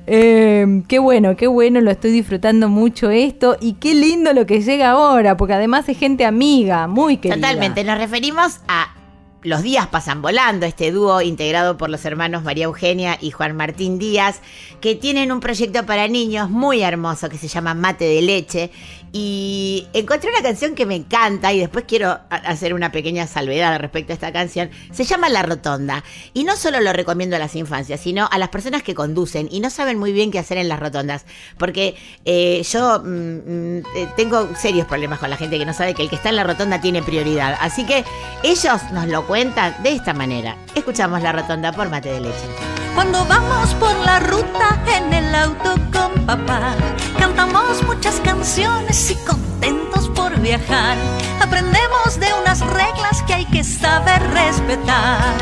Eh, 0.07 0.83
qué 0.89 0.99
bueno, 0.99 1.37
qué 1.37 1.47
bueno, 1.47 1.81
lo 1.81 1.91
estoy 1.91 2.13
disfrutando 2.13 2.69
mucho 2.69 3.11
esto. 3.11 3.57
Y 3.61 3.75
qué 3.75 3.95
lindo 3.95 4.33
lo 4.33 4.47
que 4.47 4.63
llega 4.63 4.91
ahora, 4.91 5.37
porque 5.37 5.55
además 5.55 5.89
es 5.89 5.99
gente 5.99 6.25
amiga, 6.25 6.87
muy 6.87 7.19
querida. 7.19 7.37
Totalmente, 7.37 7.85
nos 7.85 7.99
referimos 7.99 8.61
a 8.69 8.98
Los 9.45 9.63
días 9.63 9.87
pasan 9.87 10.21
volando, 10.21 10.67
este 10.67 10.91
dúo 10.91 11.23
integrado 11.23 11.77
por 11.77 11.91
los 11.91 12.05
hermanos 12.05 12.43
María 12.43 12.65
Eugenia 12.65 13.17
y 13.21 13.31
Juan 13.31 13.55
Martín 13.55 14.01
Díaz, 14.01 14.41
que 14.81 14.97
tienen 14.97 15.31
un 15.31 15.39
proyecto 15.39 15.87
para 15.87 16.09
niños 16.09 16.51
muy 16.51 16.83
hermoso 16.83 17.29
que 17.29 17.39
se 17.39 17.47
llama 17.47 17.73
Mate 17.73 18.05
de 18.05 18.21
Leche 18.21 18.73
Y 19.13 19.87
encontré 19.93 20.31
una 20.31 20.43
canción 20.43 20.75
que 20.75 20.87
me 20.87 20.95
encanta 20.95 21.53
y 21.53 21.61
después 21.61 21.85
quiero 21.89 22.19
hacer 22.31 22.75
una 22.75 22.93
pequeña 22.93 23.27
salvedad 23.27 23.79
respecto 23.79 24.13
a 24.13 24.15
esta 24.15 24.33
canción. 24.33 24.71
Se 24.93 25.05
llama 25.05 25.29
La 25.29 25.43
Rotonda. 25.43 26.05
Y 26.35 26.45
no 26.45 26.57
solo 26.57 26.81
lo 26.81 26.93
recomiendo 26.93 27.37
a 27.37 27.39
las 27.39 27.57
infancias, 27.57 28.01
sino 28.01 28.29
a 28.31 28.39
las 28.39 28.49
personas 28.51 28.83
que 28.83 28.95
conducen 28.95 29.49
y 29.51 29.61
no 29.61 29.71
saben 29.71 29.99
muy 29.99 30.13
bien 30.13 30.31
qué 30.31 30.39
hacer 30.39 30.59
en 30.59 30.69
las 30.69 30.81
rotondas. 30.81 31.25
Porque 31.57 31.97
eh, 32.25 32.63
yo 32.71 33.01
mm, 33.01 33.09
mm, 33.09 33.79
eh, 33.97 34.09
tengo 34.17 34.49
serios 34.57 34.87
problemas 34.87 35.19
con 35.19 35.31
la 35.31 35.37
gente 35.37 35.59
que 35.59 35.67
no 35.67 35.73
sabe 35.73 35.95
que 35.95 36.03
el 36.03 36.11
que 36.11 36.17
está 36.17 36.29
en 36.29 36.37
la 36.37 36.45
rotonda 36.45 36.81
tiene 36.81 37.03
prioridad. 37.03 37.57
Así 37.61 37.85
que 37.85 38.05
ellos 38.43 38.83
nos 38.93 39.07
lo 39.07 39.27
cuentan 39.27 39.83
de 39.83 39.93
esta 39.93 40.13
manera. 40.13 40.57
Escuchamos 40.75 41.23
La 41.23 41.33
Rotonda 41.33 41.73
por 41.73 41.89
Mate 41.89 42.11
de 42.11 42.21
Leche. 42.21 42.88
Cuando 42.95 43.25
vamos 43.27 43.75
por 43.75 43.95
la 44.05 44.21
ruta 44.21 44.83
en 44.97 45.13
el 45.13 45.35
auto 45.35 45.75
con 45.93 46.27
papá, 46.27 46.75
cantamos 47.19 47.83
muchas 47.85 48.21
canciones 48.21 49.11
y 49.11 49.15
contentos 49.17 50.09
por 50.11 50.39
viajar. 50.41 50.97
Aprendemos 51.41 52.19
de 52.19 52.33
unas 52.41 52.61
reglas 52.61 53.23
que 53.27 53.35
hay 53.35 53.45
que 53.47 53.65
saber 53.65 54.23
respetar. 54.31 55.35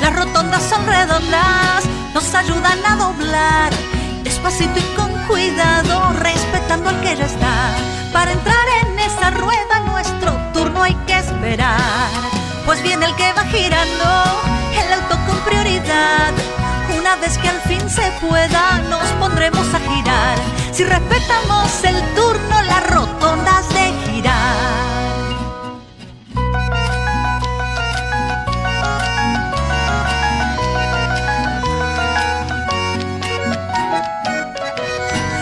Las 0.00 0.14
rotondas 0.14 0.62
son 0.62 0.86
redondas, 0.86 1.84
nos 2.14 2.34
ayudan 2.34 2.78
a 2.86 2.96
doblar. 2.96 3.72
Despacito 4.22 4.78
y 4.78 4.96
con 4.96 5.10
cuidado, 5.26 6.12
respetando 6.20 6.90
al 6.90 7.00
que 7.00 7.16
ya 7.16 7.26
está. 7.26 7.74
Para 8.12 8.32
entrar 8.32 8.66
en 8.82 8.98
esa 8.98 9.30
rueda, 9.30 9.80
nuestro 9.86 10.32
turno 10.52 10.82
hay 10.82 10.94
que 11.06 11.18
esperar. 11.18 12.10
Pues 12.64 12.82
viene 12.82 13.06
el 13.06 13.14
que 13.16 13.32
va 13.32 13.44
girando, 13.44 14.04
el 14.72 14.92
auto 14.92 15.18
con 15.26 15.38
prioridad. 15.40 16.37
Se 17.98 18.26
pueda, 18.26 18.78
nos 18.90 19.08
pondremos 19.20 19.66
a 19.74 19.80
girar. 19.80 20.38
Si 20.72 20.84
respetamos 20.84 21.84
el 21.84 21.96
turno, 22.14 22.62
las 22.62 22.90
rotondas 22.90 23.68
de 23.70 23.92
girar. 24.04 24.56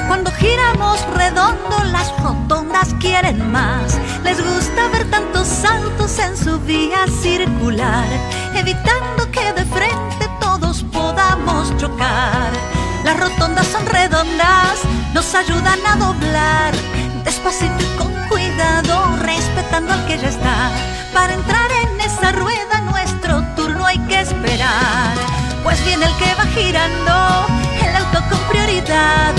Cuando 0.09 0.31
giramos 0.33 0.99
redondo, 1.15 1.85
las 1.93 2.09
rotondas 2.23 2.95
quieren 3.01 3.51
más. 3.53 3.99
Les 4.25 4.39
gusta 4.43 4.89
ver 4.89 5.11
tantos 5.11 5.65
autos 5.65 6.19
en 6.19 6.37
su 6.37 6.59
vía 6.61 7.05
circular, 7.23 8.07
evitando 8.55 9.31
que 9.31 9.53
de 9.53 9.65
frente 9.67 10.06
chocar. 11.79 12.53
Las 13.05 13.19
rotondas 13.19 13.67
son 13.67 13.85
redondas, 13.87 14.81
nos 15.13 15.35
ayudan 15.35 15.79
a 15.87 15.97
doblar, 15.97 16.75
despacito 17.25 17.75
y 17.81 17.99
con 17.99 18.13
cuidado, 18.29 19.17
respetando 19.19 19.93
al 19.93 20.07
que 20.07 20.19
ya 20.19 20.29
está. 20.29 20.71
Para 21.13 21.35
entrar 21.35 21.71
en 21.83 22.01
esa 22.01 22.33
rueda, 22.33 22.81
nuestro 22.83 23.43
turno 23.57 23.87
hay 23.87 23.99
que 24.07 24.21
esperar. 24.21 25.15
Pues 25.63 25.85
viene 25.85 26.07
el 26.07 26.17
que 26.17 26.35
va 26.35 26.47
girando, 26.47 27.47
el 27.83 27.97
auto 27.97 28.23
con 28.31 28.41
prioridad. 28.49 29.35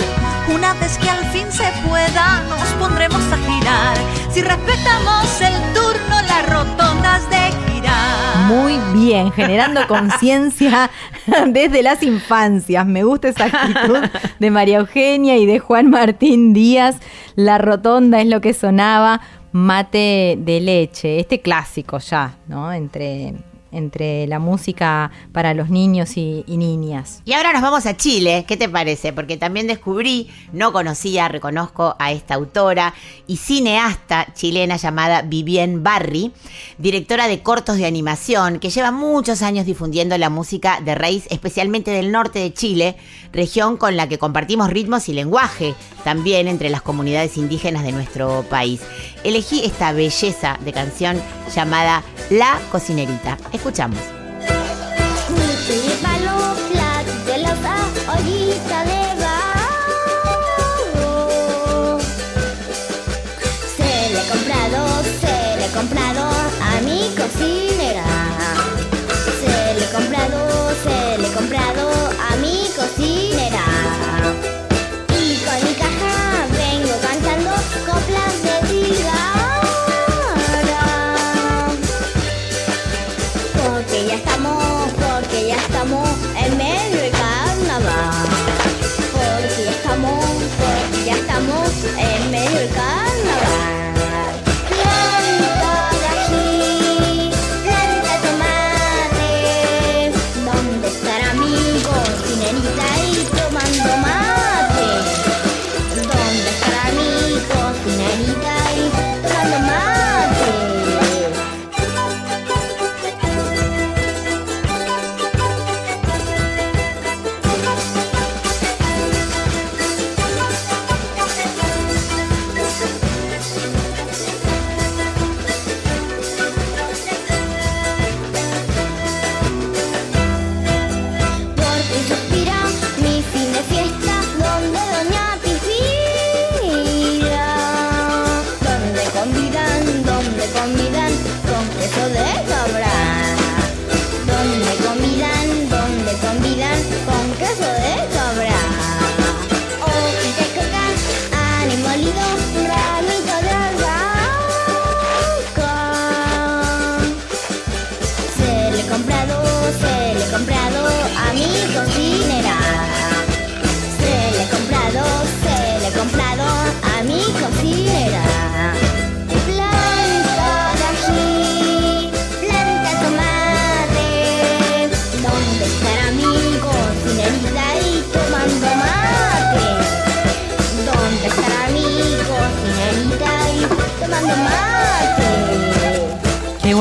Una 0.53 0.73
vez 0.75 0.97
que 0.97 1.09
al 1.09 1.25
fin 1.31 1.51
se 1.51 1.69
pueda, 1.87 2.41
nos 2.49 2.69
pondremos 2.79 3.21
a 3.31 3.37
girar. 3.37 3.97
Si 4.33 4.41
respetamos 4.41 5.41
el 5.41 5.73
turno, 5.73 6.21
las 6.21 6.49
rotondas 6.49 7.29
de. 7.29 7.46
Muy 8.47 8.77
bien, 8.93 9.31
generando 9.31 9.85
conciencia 9.87 10.89
desde 11.47 11.83
las 11.83 12.01
infancias. 12.01 12.85
Me 12.85 13.03
gusta 13.03 13.27
esa 13.27 13.45
actitud 13.45 13.97
de 14.39 14.51
María 14.51 14.77
Eugenia 14.77 15.37
y 15.37 15.45
de 15.45 15.59
Juan 15.59 15.89
Martín 15.89 16.53
Díaz. 16.53 16.97
La 17.35 17.57
rotonda 17.57 18.21
es 18.21 18.27
lo 18.27 18.39
que 18.39 18.53
sonaba 18.53 19.21
mate 19.51 20.37
de 20.39 20.61
leche, 20.61 21.19
este 21.19 21.41
clásico 21.41 21.97
ya, 21.97 22.37
¿no? 22.47 22.71
Entre, 22.71 23.33
entre 23.77 24.27
la 24.27 24.39
música 24.39 25.11
para 25.31 25.53
los 25.53 25.69
niños 25.69 26.17
y, 26.17 26.43
niñas. 26.47 27.21
Y 27.25 27.33
ahora 27.33 27.53
nos 27.53 27.61
vamos 27.61 27.85
a 27.85 27.95
Chile, 27.95 28.45
¿qué 28.47 28.57
te 28.57 28.67
parece? 28.67 29.13
Porque 29.13 29.37
también 29.37 29.67
descubrí, 29.67 30.29
no 30.51 30.73
conocía, 30.73 31.27
reconozco 31.27 31.95
a 31.99 32.11
esta 32.11 32.33
autora 32.33 32.93
y 33.27 33.37
cineasta 33.37 34.33
chilena 34.33 34.77
llamada 34.77 35.21
Vivien 35.21 35.83
Barry, 35.83 36.31
directora 36.77 37.27
de 37.27 37.43
cortos 37.43 37.77
de 37.77 37.85
animación, 37.85 38.59
que 38.59 38.69
lleva 38.69 38.91
muchos 38.91 39.41
años 39.41 39.65
difundiendo 39.65 40.17
la 40.17 40.29
música 40.29 40.81
de 40.81 40.95
raíz, 40.95 41.25
especialmente 41.29 41.91
del 41.91 42.11
norte 42.11 42.39
de 42.39 42.53
Chile, 42.53 42.95
región 43.31 43.77
con 43.77 43.95
la 43.95 44.09
que 44.09 44.17
compartimos 44.17 44.69
ritmos 44.69 45.09
y 45.09 45.13
lenguaje, 45.13 45.75
también 46.03 46.47
entre 46.47 46.69
las 46.69 46.81
comunidades 46.81 47.37
indígenas 47.37 47.83
de 47.83 47.91
nuestro 47.91 48.43
país. 48.49 48.81
Elegí 49.23 49.63
esta 49.63 49.91
belleza 49.91 50.57
de 50.63 50.73
canción 50.73 51.21
llamada 51.53 52.03
La 52.29 52.59
Cocinerita. 52.71 53.37
Escuchamos. 53.67 54.16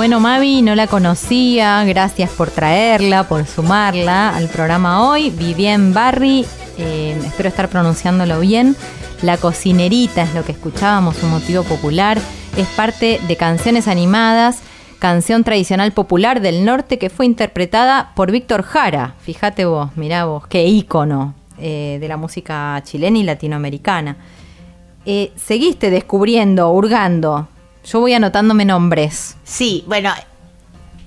Bueno, 0.07 0.21
Mavi, 0.21 0.63
no 0.63 0.77
la 0.77 0.87
conocía. 0.87 1.83
Gracias 1.83 2.31
por 2.31 2.49
traerla, 2.49 3.27
por 3.27 3.45
sumarla 3.45 4.37
al 4.37 4.49
programa 4.49 5.11
hoy. 5.11 5.31
Vivien 5.31 5.93
Barry, 5.93 6.47
eh, 6.79 7.21
espero 7.27 7.49
estar 7.49 7.69
pronunciándolo 7.69 8.39
bien. 8.39 8.77
La 9.23 9.37
cocinerita 9.37 10.23
es 10.23 10.33
lo 10.33 10.45
que 10.45 10.53
escuchábamos, 10.53 11.21
un 11.25 11.31
motivo 11.31 11.65
popular. 11.65 12.21
Es 12.57 12.69
parte 12.69 13.21
de 13.27 13.37
canciones 13.37 13.89
animadas, 13.89 14.61
canción 15.01 15.43
tradicional 15.43 15.91
popular 15.91 16.41
del 16.41 16.65
norte 16.65 17.01
que 17.01 17.11
fue 17.11 17.27
interpretada 17.27 18.13
por 18.15 18.31
Víctor 18.31 18.63
Jara. 18.63 19.17
Fíjate 19.23 19.65
vos, 19.65 19.91
mirá 19.97 20.27
vos, 20.27 20.47
qué 20.47 20.69
ícono 20.69 21.35
eh, 21.59 21.99
de 22.01 22.07
la 22.07 22.17
música 22.17 22.81
chilena 22.85 23.19
y 23.19 23.25
latinoamericana. 23.25 24.19
Eh, 25.05 25.33
seguiste 25.35 25.91
descubriendo, 25.91 26.71
hurgando. 26.71 27.49
Yo 27.87 28.01
voy 28.01 28.14
anotándome 28.14 28.64
nombres. 28.64 29.37
Sí, 29.45 29.84
bueno, 29.87 30.11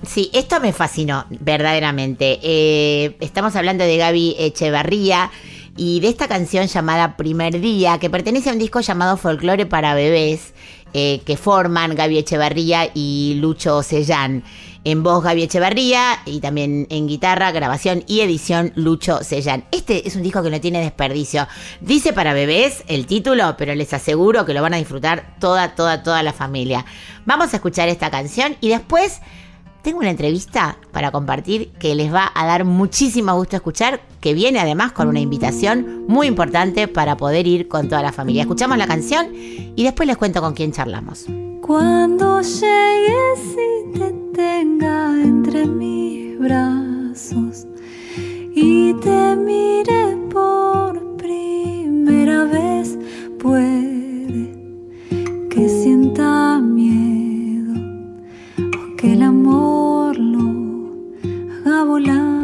sí, 0.02 0.30
esto 0.32 0.60
me 0.60 0.72
fascinó, 0.72 1.26
verdaderamente. 1.28 2.40
Eh, 2.42 3.16
estamos 3.20 3.54
hablando 3.54 3.84
de 3.84 3.98
Gaby 3.98 4.36
Echevarría 4.38 5.30
y 5.76 6.00
de 6.00 6.08
esta 6.08 6.26
canción 6.26 6.68
llamada 6.68 7.18
Primer 7.18 7.60
Día, 7.60 7.98
que 7.98 8.08
pertenece 8.08 8.48
a 8.48 8.54
un 8.54 8.58
disco 8.58 8.80
llamado 8.80 9.18
Folklore 9.18 9.66
para 9.66 9.94
Bebés, 9.94 10.54
eh, 10.92 11.22
que 11.24 11.36
forman 11.36 11.94
Gaby 11.94 12.18
Echevarría 12.18 12.90
y 12.94 13.38
Lucho 13.40 13.82
Sellán. 13.82 14.42
En 14.82 15.02
voz 15.02 15.22
Gaby 15.22 15.42
Echevarría 15.42 16.20
y 16.24 16.40
también 16.40 16.86
en 16.90 17.06
guitarra, 17.06 17.52
grabación 17.52 18.02
y 18.06 18.20
edición 18.20 18.72
Lucho 18.76 19.22
Sellán. 19.22 19.64
Este 19.72 20.08
es 20.08 20.16
un 20.16 20.22
disco 20.22 20.42
que 20.42 20.50
no 20.50 20.60
tiene 20.60 20.80
desperdicio. 20.80 21.46
Dice 21.80 22.12
para 22.12 22.32
bebés 22.32 22.84
el 22.88 23.06
título, 23.06 23.56
pero 23.58 23.74
les 23.74 23.92
aseguro 23.92 24.46
que 24.46 24.54
lo 24.54 24.62
van 24.62 24.74
a 24.74 24.78
disfrutar 24.78 25.36
toda, 25.38 25.74
toda, 25.74 26.02
toda 26.02 26.22
la 26.22 26.32
familia. 26.32 26.86
Vamos 27.26 27.52
a 27.52 27.56
escuchar 27.56 27.88
esta 27.88 28.10
canción 28.10 28.56
y 28.60 28.70
después 28.70 29.20
tengo 29.82 29.98
una 29.98 30.10
entrevista 30.10 30.76
para 30.92 31.10
compartir 31.10 31.70
que 31.78 31.94
les 31.94 32.12
va 32.12 32.30
a 32.34 32.46
dar 32.46 32.64
muchísimo 32.64 33.34
gusto 33.34 33.56
escuchar, 33.56 34.00
que 34.20 34.34
viene 34.34 34.60
además 34.60 34.92
con 34.92 35.08
una 35.08 35.20
invitación 35.20 36.04
muy 36.06 36.26
importante 36.26 36.88
para 36.88 37.16
poder 37.16 37.46
ir 37.46 37.68
con 37.68 37.88
toda 37.88 38.02
la 38.02 38.12
familia. 38.12 38.42
Escuchamos 38.42 38.78
la 38.78 38.86
canción 38.86 39.28
y 39.34 39.82
después 39.82 40.06
les 40.06 40.16
cuento 40.16 40.40
con 40.40 40.54
quién 40.54 40.72
charlamos. 40.72 41.26
Cuando 41.62 42.40
llegues 42.40 43.56
y 43.56 43.98
te 43.98 44.12
tenga 44.34 45.22
entre 45.22 45.66
mis 45.66 46.38
brazos 46.38 47.66
y 48.54 48.92
te 48.94 49.36
mire 49.36 50.16
por 50.30 51.16
primera 51.16 52.44
vez, 52.44 52.98
puede 53.38 54.52
que 55.48 55.68
sienta 55.68 56.58
miedo 56.58 56.99
amor 59.30 60.18
lo 60.18 60.48
haga 61.64 61.84
volar. 61.84 62.39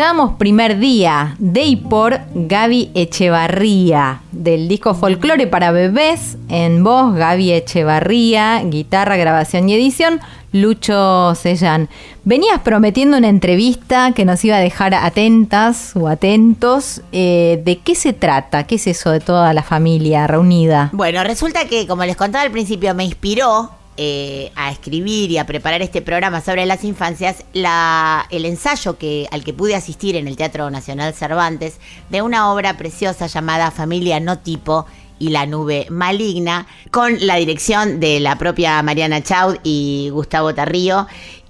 Escuchábamos 0.00 0.38
Primer 0.38 0.78
Día 0.78 1.36
de 1.38 1.64
y 1.64 1.76
por 1.76 2.20
Gaby 2.34 2.90
Echevarría 2.94 4.22
del 4.32 4.66
disco 4.66 4.94
Folklore 4.94 5.46
para 5.46 5.72
bebés 5.72 6.38
en 6.48 6.82
voz 6.82 7.14
Gaby 7.14 7.52
Echevarría, 7.52 8.62
guitarra, 8.64 9.18
grabación 9.18 9.68
y 9.68 9.74
edición 9.74 10.20
Lucho 10.52 11.34
Sellán. 11.34 11.90
Venías 12.24 12.60
prometiendo 12.60 13.18
una 13.18 13.28
entrevista 13.28 14.12
que 14.12 14.24
nos 14.24 14.42
iba 14.42 14.56
a 14.56 14.60
dejar 14.60 14.94
atentas 14.94 15.94
o 15.94 16.08
atentos. 16.08 17.02
Eh, 17.12 17.60
¿De 17.62 17.80
qué 17.80 17.94
se 17.94 18.14
trata? 18.14 18.64
¿Qué 18.64 18.76
es 18.76 18.86
eso 18.86 19.10
de 19.10 19.20
toda 19.20 19.52
la 19.52 19.62
familia 19.62 20.26
reunida? 20.26 20.88
Bueno, 20.94 21.22
resulta 21.24 21.66
que, 21.66 21.86
como 21.86 22.06
les 22.06 22.16
contaba 22.16 22.42
al 22.42 22.50
principio, 22.50 22.94
me 22.94 23.04
inspiró 23.04 23.70
eh, 24.02 24.50
a 24.54 24.70
escribir 24.70 25.30
y 25.30 25.36
a 25.36 25.44
preparar 25.44 25.82
este 25.82 26.00
programa 26.00 26.40
sobre 26.40 26.64
las 26.64 26.84
infancias 26.84 27.44
el 27.52 28.46
ensayo 28.46 28.96
que, 28.96 29.28
al 29.30 29.44
que 29.44 29.52
pude 29.52 29.74
asistir 29.74 30.16
en 30.16 30.26
el 30.26 30.38
Teatro 30.38 30.70
Nacional 30.70 31.12
Cervantes 31.12 31.78
de 32.08 32.22
una 32.22 32.50
obra 32.50 32.78
preciosa 32.78 33.26
llamada 33.26 33.70
Familia 33.70 34.18
No 34.18 34.38
Tipo 34.38 34.86
y 35.18 35.28
la 35.28 35.44
nube 35.44 35.86
maligna, 35.90 36.66
con 36.90 37.14
la 37.26 37.36
dirección 37.36 38.00
de 38.00 38.20
la 38.20 38.38
propia 38.38 38.82
Mariana 38.82 39.22
Chaud 39.22 39.58
y 39.64 40.08
Gustavo 40.10 40.54
Tarrío. 40.54 41.06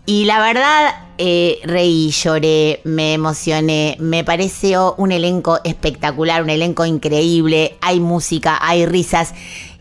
Y 0.07 0.24
la 0.24 0.40
verdad, 0.40 0.92
eh, 1.18 1.61
reí, 1.62 2.11
lloré, 2.11 2.80
me 2.82 3.12
emocioné, 3.12 3.96
me 4.01 4.24
pareció 4.24 4.96
un 4.98 5.12
elenco 5.12 5.61
espectacular, 5.62 6.42
un 6.42 6.51
elenco 6.51 6.84
increíble, 6.84 7.76
hay 7.80 8.01
música, 8.01 8.59
hay 8.61 8.86
risas. 8.86 9.34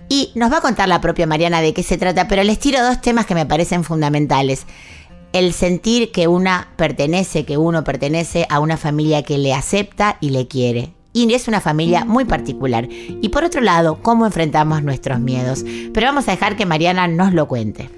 Y 0.10 0.32
nos 0.34 0.52
va 0.52 0.58
a 0.58 0.62
contar 0.62 0.90
la 0.90 1.02
propia 1.02 1.28
Mariana 1.28 1.62
de 1.62 1.74
qué 1.74 1.84
se 1.84 2.00
trata, 2.00 2.28
pero 2.28 2.44
les 2.44 2.58
tiro 2.60 2.84
dos 2.84 3.00
temas 3.00 3.28
que 3.28 3.36
me 3.36 3.46
parecen 3.46 3.84
fundamentales. 3.84 4.66
El 5.34 5.54
sentir 5.54 6.12
que 6.12 6.28
una 6.28 6.70
pertenece, 6.76 7.46
que 7.46 7.58
uno 7.58 7.84
pertenece 7.84 8.48
a 8.50 8.60
una 8.60 8.76
familia 8.76 9.22
que 9.22 9.38
le 9.38 9.54
acepta 9.54 10.18
y 10.20 10.32
le 10.32 10.48
quiere. 10.48 10.94
Y 11.14 11.32
es 11.34 11.48
una 11.48 11.62
familia 11.62 12.06
muy 12.06 12.26
particular. 12.26 12.88
Y 12.90 13.30
por 13.30 13.44
otro 13.44 13.62
lado, 13.62 14.00
cómo 14.02 14.26
enfrentamos 14.26 14.82
nuestros 14.82 15.20
miedos. 15.20 15.64
Pero 15.94 16.08
vamos 16.08 16.28
a 16.28 16.32
dejar 16.32 16.56
que 16.56 16.66
Mariana 16.66 17.08
nos 17.08 17.34
lo 17.34 17.48
cuente. 17.48 17.90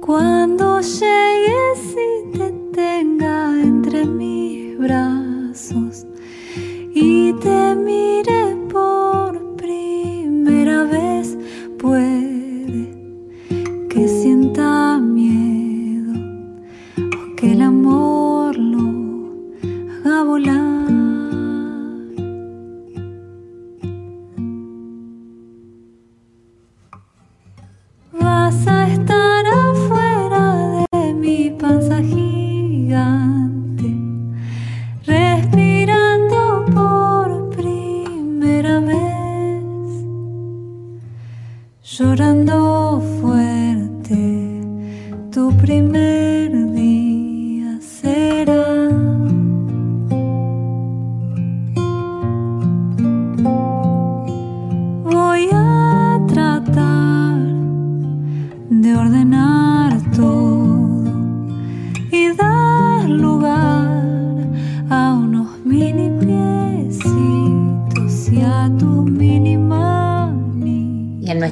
Cuando 0.00 0.80
llegues 0.80 1.96
y 1.96 2.38
te 2.38 2.52
tenga 2.74 3.50
entre 3.62 4.04
mis 4.04 4.76
brazos 4.78 6.06
y 6.94 7.32
te 7.34 7.74
mire 7.76 8.56
por 8.70 9.56
primera 9.56 10.11
vez, 10.44 11.38
puede 11.78 12.90
que 13.88 14.08
sienta 14.08 14.98
miedo 14.98 16.12
o 16.98 17.36
que 17.36 17.52
el 17.52 17.62
amor 17.62 18.56
lo 18.56 19.32
haga 20.04 20.22
volar. 20.24 20.62
Vas 28.20 28.66
a 28.66 28.88
estar 28.88 29.41
llorando 42.02 43.00
fuerte, 43.20 44.60
tu 45.30 45.56
primer 45.58 46.31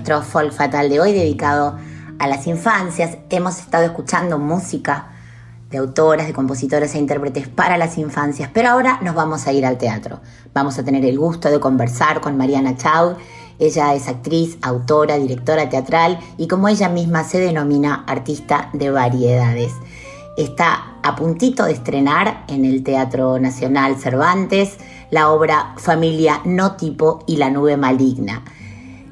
nuestro 0.01 0.22
Folk 0.22 0.53
Fatal 0.53 0.88
de 0.88 0.98
hoy, 0.98 1.12
dedicado 1.12 1.76
a 2.18 2.26
las 2.26 2.46
infancias, 2.46 3.18
hemos 3.28 3.59
estado 3.59 3.84
escuchando 3.84 4.38
música 4.38 5.11
de 5.68 5.76
autoras, 5.76 6.26
de 6.26 6.32
compositoras 6.32 6.94
e 6.94 6.98
intérpretes 6.98 7.48
para 7.48 7.76
las 7.76 7.98
infancias, 7.98 8.48
pero 8.51 8.70
ahora 8.70 8.98
nos 9.03 9.14
vamos 9.14 9.46
a 9.46 9.53
ir 9.53 9.66
al 9.66 9.76
teatro. 9.76 10.20
Vamos 10.55 10.78
a 10.78 10.84
tener 10.84 11.05
el 11.05 11.18
gusto 11.18 11.51
de 11.51 11.61
conversar 11.61 12.22
con 12.22 12.38
Mariana 12.38 12.78
Chaud. 12.78 13.16
Ella 13.59 13.92
es 13.94 14.09
actriz, 14.09 14.57
autora, 14.62 15.18
directora 15.18 15.68
teatral 15.68 16.18
y 16.38 16.48
como 16.48 16.68
ella 16.68 16.88
misma 16.88 17.22
se 17.22 17.38
denomina, 17.38 18.03
artista 18.07 18.70
de 18.72 18.90
variedades. 18.90 19.74
Está 20.38 20.96
a 21.03 21.14
puntito 21.14 21.66
de 21.66 21.72
estrenar 21.72 22.46
en 22.48 22.64
el 22.64 22.82
Teatro 22.82 23.38
Nacional 23.38 23.96
Cervantes 23.96 24.78
la 25.11 25.28
obra 25.28 25.74
Familia 25.76 26.40
No 26.46 26.76
Tipo 26.76 27.22
y 27.26 27.36
la 27.36 27.51
Nube 27.51 27.76
Maligna. 27.76 28.42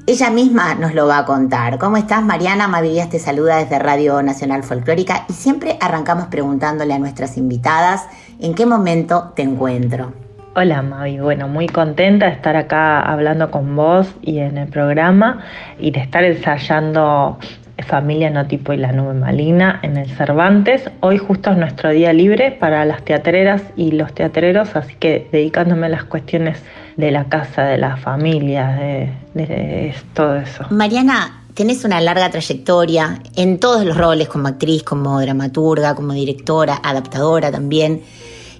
Ella 0.09 0.31
misma 0.31 0.73
nos 0.73 0.95
lo 0.95 1.05
va 1.05 1.19
a 1.19 1.25
contar. 1.25 1.77
¿Cómo 1.77 1.95
estás, 1.95 2.23
Mariana? 2.23 2.67
Mavidías 2.67 3.11
te 3.11 3.19
saluda 3.19 3.57
desde 3.57 3.77
Radio 3.77 4.23
Nacional 4.23 4.63
Folclórica 4.63 5.27
y 5.29 5.33
siempre 5.33 5.77
arrancamos 5.79 6.29
preguntándole 6.29 6.95
a 6.95 6.97
nuestras 6.97 7.37
invitadas 7.37 8.07
en 8.39 8.55
qué 8.55 8.65
momento 8.65 9.33
te 9.35 9.43
encuentro. 9.43 10.11
Hola 10.55 10.81
Mavi, 10.81 11.19
bueno, 11.19 11.47
muy 11.47 11.67
contenta 11.67 12.25
de 12.25 12.31
estar 12.31 12.55
acá 12.55 13.01
hablando 13.01 13.51
con 13.51 13.75
vos 13.75 14.11
y 14.23 14.39
en 14.39 14.57
el 14.57 14.67
programa 14.67 15.43
y 15.77 15.91
de 15.91 15.99
estar 15.99 16.23
ensayando 16.23 17.37
Familia 17.83 18.29
No 18.29 18.45
Tipo 18.47 18.73
y 18.73 18.77
la 18.77 18.91
Nube 18.91 19.13
Maligna 19.13 19.79
en 19.83 19.97
el 19.97 20.09
Cervantes. 20.09 20.89
Hoy 21.01 21.17
justo 21.17 21.51
es 21.51 21.57
nuestro 21.57 21.89
día 21.89 22.13
libre 22.13 22.51
para 22.51 22.85
las 22.85 23.03
teatreras 23.03 23.61
y 23.75 23.91
los 23.91 24.13
teatreros, 24.13 24.75
así 24.75 24.95
que 24.95 25.27
dedicándome 25.31 25.87
a 25.87 25.89
las 25.89 26.03
cuestiones 26.03 26.63
de 26.97 27.11
la 27.11 27.25
casa, 27.25 27.63
de 27.63 27.77
la 27.77 27.97
familia, 27.97 28.67
de, 28.67 29.13
de 29.33 29.93
todo 30.13 30.35
eso. 30.35 30.65
Mariana, 30.69 31.43
tenés 31.53 31.83
una 31.83 31.99
larga 31.99 32.29
trayectoria 32.29 33.21
en 33.35 33.59
todos 33.59 33.85
los 33.85 33.97
roles, 33.97 34.29
como 34.29 34.47
actriz, 34.47 34.83
como 34.83 35.19
dramaturga, 35.19 35.95
como 35.95 36.13
directora, 36.13 36.79
adaptadora 36.83 37.51
también, 37.51 38.01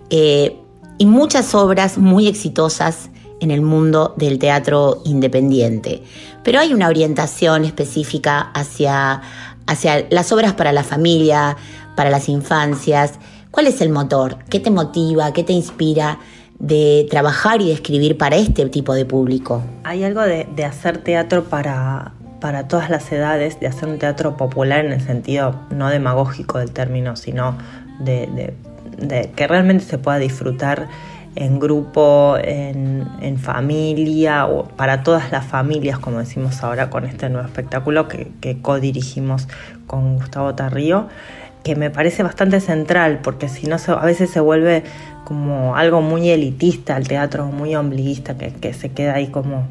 eh, 0.10 0.56
y 0.98 1.06
muchas 1.06 1.56
obras 1.56 1.98
muy 1.98 2.28
exitosas 2.28 3.10
en 3.40 3.52
el 3.52 3.62
mundo 3.62 4.14
del 4.18 4.40
teatro 4.40 5.02
independiente. 5.06 6.04
Pero 6.44 6.60
hay 6.60 6.74
una 6.74 6.88
orientación 6.88 7.66
específica 7.66 8.40
hacia, 8.54 9.22
hacia 9.68 10.06
las 10.10 10.32
obras 10.32 10.54
para 10.54 10.72
la 10.72 10.84
familia, 10.84 11.58
para 11.96 12.10
las 12.10 12.30
infancias. 12.30 13.14
¿Cuál 13.52 13.68
es 13.68 13.82
el 13.82 13.90
motor? 13.90 14.38
¿Qué 14.50 14.60
te 14.60 14.72
motiva? 14.72 15.34
¿Qué 15.34 15.44
te 15.44 15.54
inspira 15.54 16.20
de 16.60 17.08
trabajar 17.10 17.62
y 17.62 17.68
de 17.68 17.74
escribir 17.74 18.18
para 18.18 18.36
este 18.36 18.66
tipo 18.68 18.94
de 18.94 19.06
público? 19.06 19.64
Hay 19.84 20.04
algo 20.04 20.22
de, 20.22 20.48
hacer 20.66 21.00
teatro 21.00 21.46
para, 21.46 22.14
para 22.42 22.68
todas 22.68 22.90
las 22.90 23.12
edades, 23.12 23.60
de 23.60 23.68
hacer 23.68 23.90
un 23.90 23.98
teatro 23.98 24.38
popular 24.38 24.86
en 24.86 24.92
el 24.92 25.02
sentido 25.02 25.56
no 25.72 25.90
demagógico 25.90 26.60
del 26.60 26.72
término, 26.72 27.16
sino 27.16 27.58
de, 28.00 28.54
de 28.98 29.32
que 29.32 29.48
realmente 29.48 29.86
se 29.86 29.98
pueda 29.98 30.20
disfrutar 30.20 30.88
en 31.36 31.60
grupo, 31.60 32.38
en, 32.42 33.08
en, 33.22 33.38
familia, 33.38 34.46
o 34.48 34.68
para 34.68 35.04
todas 35.04 35.32
las 35.32 35.46
familias, 35.46 36.00
como 36.00 36.20
decimos 36.20 36.64
ahora 36.64 36.90
con 36.90 37.06
este 37.06 37.30
nuevo 37.30 37.48
espectáculo 37.48 38.08
que, 38.08 38.32
que 38.42 38.62
co-dirigimos 38.62 39.48
con 39.88 40.16
Gustavo 40.16 40.56
Tarrío, 40.56 41.08
que 41.64 41.76
me 41.76 41.90
parece 41.90 42.24
bastante 42.24 42.60
central, 42.62 43.20
porque 43.22 43.48
si 43.48 43.68
no 43.68 43.78
a 43.88 44.06
veces 44.06 44.30
se 44.30 44.40
vuelve 44.40 44.84
como 45.24 45.76
algo 45.76 46.02
muy 46.02 46.30
elitista, 46.30 46.98
el 46.98 47.08
teatro 47.08 47.46
muy 47.46 47.76
ombliguista, 47.76 48.38
que, 48.38 48.52
que 48.52 48.74
se 48.74 48.90
queda 48.90 49.16
ahí 49.16 49.28
como... 49.28 49.68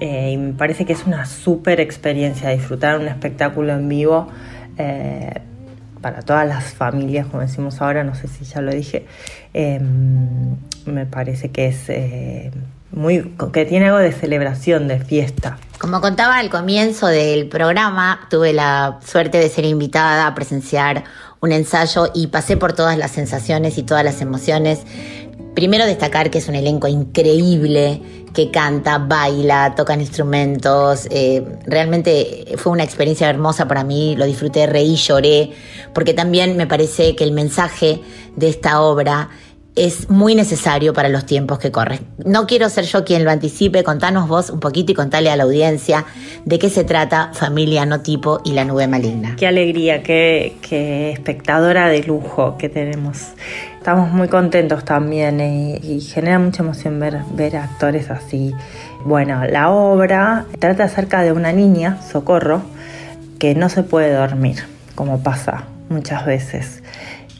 Eh, 0.00 0.32
y 0.32 0.36
me 0.36 0.52
parece 0.52 0.84
que 0.84 0.92
es 0.92 1.06
una 1.06 1.24
súper 1.24 1.80
experiencia 1.80 2.50
disfrutar 2.50 2.98
un 2.98 3.08
espectáculo 3.08 3.72
en 3.72 3.88
vivo. 3.88 4.28
Eh, 4.76 5.40
para 6.04 6.20
todas 6.20 6.46
las 6.46 6.74
familias, 6.74 7.26
como 7.28 7.40
decimos 7.40 7.80
ahora, 7.80 8.04
no 8.04 8.14
sé 8.14 8.28
si 8.28 8.44
ya 8.44 8.60
lo 8.60 8.74
dije, 8.74 9.06
eh, 9.54 9.80
me 10.84 11.06
parece 11.06 11.50
que 11.50 11.68
es 11.68 11.88
eh, 11.88 12.50
muy, 12.92 13.34
que 13.54 13.64
tiene 13.64 13.86
algo 13.86 14.00
de 14.00 14.12
celebración, 14.12 14.86
de 14.86 15.00
fiesta. 15.00 15.56
Como 15.78 16.02
contaba 16.02 16.36
al 16.36 16.50
comienzo 16.50 17.06
del 17.06 17.48
programa, 17.48 18.20
tuve 18.28 18.52
la 18.52 18.98
suerte 19.02 19.38
de 19.38 19.48
ser 19.48 19.64
invitada 19.64 20.26
a 20.26 20.34
presenciar 20.34 21.04
un 21.40 21.52
ensayo 21.52 22.10
y 22.14 22.26
pasé 22.26 22.58
por 22.58 22.74
todas 22.74 22.98
las 22.98 23.10
sensaciones 23.10 23.78
y 23.78 23.82
todas 23.82 24.04
las 24.04 24.20
emociones. 24.20 24.80
Primero 25.54 25.86
destacar 25.86 26.30
que 26.30 26.38
es 26.38 26.48
un 26.48 26.54
elenco 26.54 26.88
increíble, 26.88 28.00
que 28.34 28.50
canta, 28.50 28.98
baila, 28.98 29.74
tocan 29.76 30.00
instrumentos. 30.00 31.06
Eh, 31.10 31.44
realmente 31.66 32.44
fue 32.56 32.72
una 32.72 32.82
experiencia 32.82 33.30
hermosa 33.30 33.68
para 33.68 33.84
mí, 33.84 34.16
lo 34.16 34.26
disfruté, 34.26 34.66
reí, 34.66 34.96
lloré, 34.96 35.50
porque 35.94 36.12
también 36.12 36.56
me 36.56 36.66
parece 36.66 37.14
que 37.14 37.24
el 37.24 37.32
mensaje 37.32 38.00
de 38.36 38.48
esta 38.48 38.80
obra 38.80 39.30
es 39.76 40.08
muy 40.08 40.34
necesario 40.34 40.92
para 40.92 41.08
los 41.08 41.26
tiempos 41.26 41.58
que 41.58 41.72
corren. 41.72 42.00
No 42.24 42.46
quiero 42.46 42.68
ser 42.68 42.84
yo 42.84 43.04
quien 43.04 43.24
lo 43.24 43.30
anticipe, 43.30 43.82
contanos 43.82 44.28
vos 44.28 44.50
un 44.50 44.60
poquito 44.60 44.92
y 44.92 44.94
contale 44.94 45.30
a 45.30 45.36
la 45.36 45.44
audiencia 45.44 46.04
de 46.44 46.58
qué 46.58 46.70
se 46.70 46.84
trata 46.84 47.32
Familia 47.32 47.84
No 47.84 48.00
Tipo 48.00 48.40
y 48.44 48.52
la 48.52 48.64
Nube 48.64 48.86
Maligna. 48.86 49.34
Qué 49.36 49.46
alegría, 49.46 50.02
qué, 50.02 50.56
qué 50.62 51.10
espectadora 51.10 51.88
de 51.88 52.04
lujo 52.04 52.56
que 52.56 52.68
tenemos. 52.68 53.32
Estamos 53.84 54.12
muy 54.12 54.28
contentos 54.28 54.82
también 54.82 55.40
y, 55.40 55.74
y 55.74 56.00
genera 56.00 56.38
mucha 56.38 56.62
emoción 56.62 56.98
ver, 56.98 57.18
ver 57.34 57.58
actores 57.58 58.10
así. 58.10 58.54
Bueno, 59.04 59.44
la 59.44 59.68
obra 59.68 60.46
trata 60.58 60.84
acerca 60.84 61.20
de 61.20 61.32
una 61.32 61.52
niña, 61.52 62.00
Socorro, 62.00 62.62
que 63.38 63.54
no 63.54 63.68
se 63.68 63.82
puede 63.82 64.14
dormir, 64.14 64.64
como 64.94 65.22
pasa 65.22 65.64
muchas 65.90 66.24
veces. 66.24 66.82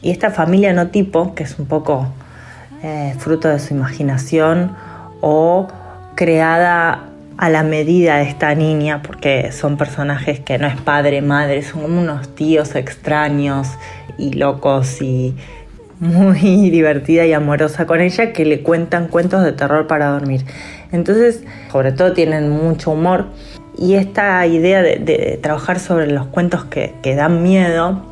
Y 0.03 0.11
esta 0.11 0.29
familia 0.29 0.71
no 0.71 0.89
tipo, 0.89 1.33
que 1.33 1.41
es 1.41 1.57
un 1.57 1.65
poco 1.65 2.09
eh, 2.83 3.15
fruto 3.17 3.47
de 3.47 3.57
su 3.57 3.73
imaginación 3.73 4.75
o 5.21 5.67
creada 6.13 7.05
a 7.39 7.49
la 7.49 7.63
medida 7.63 8.17
de 8.17 8.29
esta 8.29 8.53
niña, 8.53 9.01
porque 9.01 9.51
son 9.51 9.77
personajes 9.77 10.41
que 10.41 10.59
no 10.59 10.67
es 10.67 10.79
padre, 10.79 11.23
madre, 11.23 11.63
son 11.63 11.81
como 11.81 11.99
unos 11.99 12.35
tíos 12.35 12.75
extraños 12.75 13.67
y 14.19 14.33
locos 14.33 15.01
y 15.01 15.35
muy 15.99 16.69
divertida 16.71 17.25
y 17.25 17.33
amorosa 17.33 17.85
con 17.85 18.01
ella 18.01 18.33
que 18.33 18.45
le 18.45 18.61
cuentan 18.61 19.07
cuentos 19.07 19.43
de 19.43 19.51
terror 19.51 19.87
para 19.87 20.07
dormir. 20.07 20.45
Entonces, 20.91 21.43
sobre 21.71 21.91
todo 21.91 22.13
tienen 22.13 22.49
mucho 22.49 22.91
humor 22.91 23.25
y 23.77 23.95
esta 23.95 24.45
idea 24.47 24.81
de, 24.81 25.39
trabajar 25.41 25.79
sobre 25.79 26.07
los 26.07 26.27
cuentos 26.27 26.65
que, 26.65 26.93
que 27.03 27.15
dan 27.15 27.43
miedo 27.43 28.03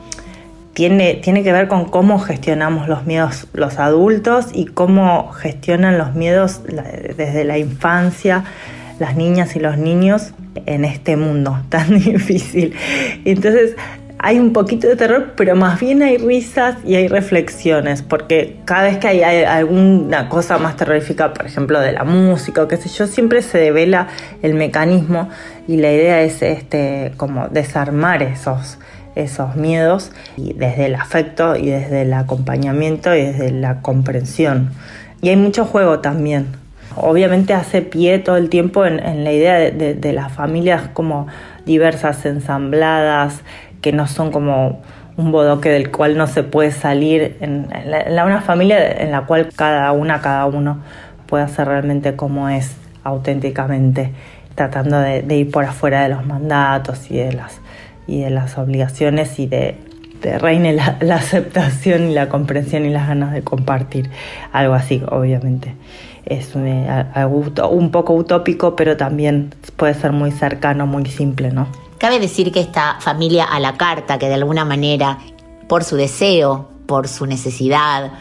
tiene, 0.73 1.15
tiene 1.15 1.43
que 1.43 1.53
ver 1.53 1.67
con 1.67 1.85
cómo 1.85 2.19
gestionamos 2.19 2.87
los 2.87 3.05
miedos 3.05 3.47
los 3.53 3.77
adultos 3.79 4.47
y 4.53 4.65
cómo 4.65 5.31
gestionan 5.31 5.97
los 5.97 6.15
miedos 6.15 6.61
desde 6.63 7.43
la 7.43 7.57
infancia 7.57 8.43
las 8.99 9.15
niñas 9.15 9.55
y 9.55 9.59
los 9.59 9.77
niños 9.77 10.33
en 10.65 10.85
este 10.85 11.15
mundo 11.15 11.59
tan 11.69 11.99
difícil. 11.99 12.73
Entonces 13.25 13.75
hay 14.25 14.39
un 14.39 14.53
poquito 14.53 14.87
de 14.87 14.95
terror, 14.95 15.33
pero 15.35 15.53
más 15.57 15.81
bien 15.81 16.01
hay 16.01 16.17
risas 16.17 16.77
y 16.85 16.95
hay 16.95 17.09
reflexiones, 17.09 18.01
porque 18.01 18.55
cada 18.63 18.83
vez 18.83 18.97
que 18.97 19.09
hay, 19.09 19.43
alguna 19.43 20.29
cosa 20.29 20.57
más 20.57 20.77
terrorífica, 20.77 21.33
por 21.33 21.45
ejemplo, 21.45 21.81
de 21.81 21.91
la 21.91 22.05
música 22.05 22.63
o 22.63 22.69
qué 22.69 22.77
sé 22.77 22.87
yo, 22.87 23.05
siempre 23.05 23.41
se 23.41 23.57
devela 23.57 24.07
el 24.41 24.53
mecanismo 24.53 25.27
y 25.67 25.75
la 25.75 25.91
idea 25.91 26.21
es 26.21 26.41
este 26.41 27.11
como 27.17 27.49
desarmar 27.49 28.23
esos 28.23 28.77
esos 29.15 29.55
miedos 29.57 30.11
y 30.37 30.53
desde 30.53 30.85
el 30.85 30.95
afecto 30.95 31.55
y 31.57 31.69
desde 31.69 32.03
el 32.03 32.13
acompañamiento 32.13 33.13
y 33.13 33.21
desde 33.23 33.51
la 33.51 33.81
comprensión. 33.81 34.71
Y 35.21 35.29
hay 35.29 35.35
mucho 35.35 35.65
juego 35.65 35.99
también. 35.99 36.47
Obviamente 36.95 37.53
hace 37.53 37.81
pie 37.81 38.19
todo 38.19 38.37
el 38.37 38.49
tiempo 38.49 38.85
en, 38.85 39.23
la 39.23 39.31
idea 39.31 39.55
de, 39.55 39.71
de- 39.71 39.93
de 39.95 40.13
las 40.13 40.31
familias 40.31 40.89
como 40.93 41.27
diversas, 41.65 42.25
ensambladas, 42.25 43.41
que 43.83 43.93
no 43.93 44.07
son 44.07 44.31
como 44.31 44.81
un 45.17 45.31
bodoque 45.31 45.69
del 45.69 45.91
cual 45.91 46.17
no 46.17 46.25
se 46.25 46.41
puede 46.43 46.71
salir, 46.71 47.37
en, 47.41 47.67
la- 47.85 48.01
en 48.01 48.13
una 48.13 48.41
familia 48.41 48.91
en 49.03 49.11
la 49.11 49.27
cual 49.27 49.49
cada 49.55 49.91
una, 49.91 50.21
cada 50.21 50.47
uno 50.47 50.79
puede 51.27 51.47
ser 51.49 51.67
realmente 51.67 52.15
como 52.15 52.49
es 52.49 52.75
auténticamente, 53.03 54.11
tratando 54.55 54.99
de, 54.99 55.21
de 55.21 55.37
ir 55.37 55.51
por 55.51 55.65
afuera 55.65 56.03
de 56.03 56.09
los 56.09 56.25
mandatos 56.25 57.11
y 57.11 57.17
de 57.17 57.33
las, 57.33 57.59
y 58.07 58.21
de 58.21 58.29
las 58.31 58.57
obligaciones 58.57 59.39
y 59.39 59.47
de, 59.47 59.77
de 60.21 60.39
reine 60.39 60.73
la, 60.73 60.97
la 61.01 61.15
aceptación 61.15 62.09
y 62.09 62.13
la 62.13 62.29
comprensión 62.29 62.85
y 62.85 62.89
las 62.89 63.07
ganas 63.07 63.33
de 63.33 63.43
compartir. 63.43 64.09
Algo 64.51 64.73
así, 64.73 65.03
obviamente. 65.09 65.75
Es 66.25 66.55
un, 66.55 66.67
eh, 66.67 66.87
uto- 67.29 67.69
un 67.69 67.91
poco 67.91 68.13
utópico, 68.13 68.75
pero 68.75 68.97
también 68.97 69.53
puede 69.75 69.93
ser 69.93 70.11
muy 70.13 70.31
cercano, 70.31 70.87
muy 70.87 71.05
simple, 71.05 71.51
¿no? 71.51 71.67
Cabe 72.03 72.19
decir 72.19 72.51
que 72.51 72.59
esta 72.59 72.97
familia 72.99 73.45
a 73.45 73.61
la 73.61 73.77
carta, 73.77 74.19
que 74.19 74.27
de 74.27 74.33
alguna 74.33 74.65
manera, 74.65 75.19
por 75.69 75.85
su 75.85 75.95
deseo, 75.95 76.67
por 76.85 77.07
su 77.07 77.25
necesidad, 77.25 78.11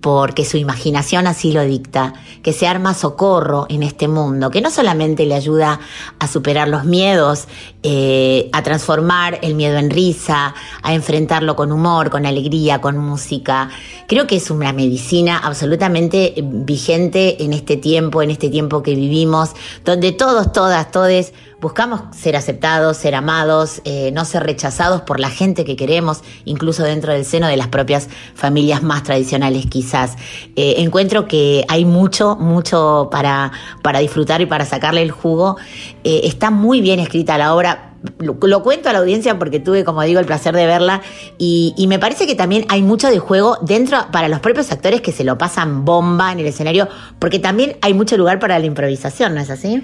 porque 0.00 0.44
su 0.44 0.58
imaginación 0.58 1.26
así 1.26 1.50
lo 1.50 1.62
dicta, 1.62 2.12
que 2.44 2.52
se 2.52 2.68
arma 2.68 2.94
socorro 2.94 3.66
en 3.68 3.82
este 3.82 4.06
mundo, 4.06 4.52
que 4.52 4.60
no 4.60 4.70
solamente 4.70 5.26
le 5.26 5.34
ayuda 5.34 5.80
a 6.20 6.28
superar 6.28 6.68
los 6.68 6.84
miedos, 6.84 7.48
eh, 7.82 8.48
a 8.52 8.62
transformar 8.62 9.40
el 9.42 9.56
miedo 9.56 9.76
en 9.76 9.90
risa, 9.90 10.54
a 10.82 10.94
enfrentarlo 10.94 11.56
con 11.56 11.72
humor, 11.72 12.10
con 12.10 12.26
alegría, 12.26 12.80
con 12.80 12.96
música. 12.96 13.70
Creo 14.06 14.28
que 14.28 14.36
es 14.36 14.52
una 14.52 14.72
medicina 14.72 15.38
absolutamente 15.38 16.34
vigente 16.44 17.42
en 17.42 17.52
este 17.52 17.76
tiempo, 17.76 18.22
en 18.22 18.30
este 18.30 18.50
tiempo 18.50 18.84
que 18.84 18.94
vivimos, 18.94 19.50
donde 19.84 20.12
todos, 20.12 20.52
todas, 20.52 20.92
todes 20.92 21.32
buscamos 21.66 22.02
ser 22.12 22.36
aceptados, 22.36 22.96
ser 22.96 23.16
amados, 23.16 23.82
eh, 23.84 24.12
no 24.12 24.24
ser 24.24 24.44
rechazados 24.44 25.02
por 25.02 25.18
la 25.18 25.30
gente 25.30 25.64
que 25.64 25.74
queremos, 25.74 26.22
incluso 26.44 26.84
dentro 26.84 27.12
del 27.12 27.24
seno 27.24 27.48
de 27.48 27.56
las 27.56 27.66
propias 27.66 28.08
familias 28.36 28.84
más 28.84 29.02
tradicionales 29.02 29.66
quizás. 29.66 30.14
Eh, 30.54 30.76
encuentro 30.78 31.26
que 31.26 31.64
hay 31.66 31.84
mucho, 31.84 32.36
mucho 32.36 33.08
para, 33.10 33.50
para 33.82 33.98
disfrutar 33.98 34.40
y 34.42 34.46
para 34.46 34.64
sacarle 34.64 35.02
el 35.02 35.10
jugo. 35.10 35.56
Eh, 36.04 36.20
está 36.22 36.52
muy 36.52 36.80
bien 36.80 37.00
escrita 37.00 37.36
la 37.36 37.52
obra. 37.52 37.94
Lo, 38.20 38.36
lo 38.40 38.62
cuento 38.62 38.88
a 38.88 38.92
la 38.92 39.00
audiencia 39.00 39.36
porque 39.36 39.58
tuve, 39.58 39.82
como 39.82 40.02
digo, 40.02 40.20
el 40.20 40.26
placer 40.26 40.54
de 40.54 40.66
verla 40.66 41.02
y, 41.36 41.74
y 41.76 41.88
me 41.88 41.98
parece 41.98 42.28
que 42.28 42.36
también 42.36 42.64
hay 42.68 42.82
mucho 42.82 43.08
de 43.10 43.18
juego 43.18 43.58
dentro 43.62 43.98
para 44.12 44.28
los 44.28 44.38
propios 44.38 44.70
actores 44.70 45.00
que 45.00 45.10
se 45.10 45.24
lo 45.24 45.36
pasan 45.36 45.84
bomba 45.84 46.30
en 46.30 46.38
el 46.38 46.46
escenario, 46.46 46.86
porque 47.18 47.40
también 47.40 47.76
hay 47.82 47.92
mucho 47.92 48.16
lugar 48.16 48.38
para 48.38 48.56
la 48.60 48.66
improvisación, 48.66 49.34
¿no 49.34 49.40
es 49.40 49.50
así? 49.50 49.82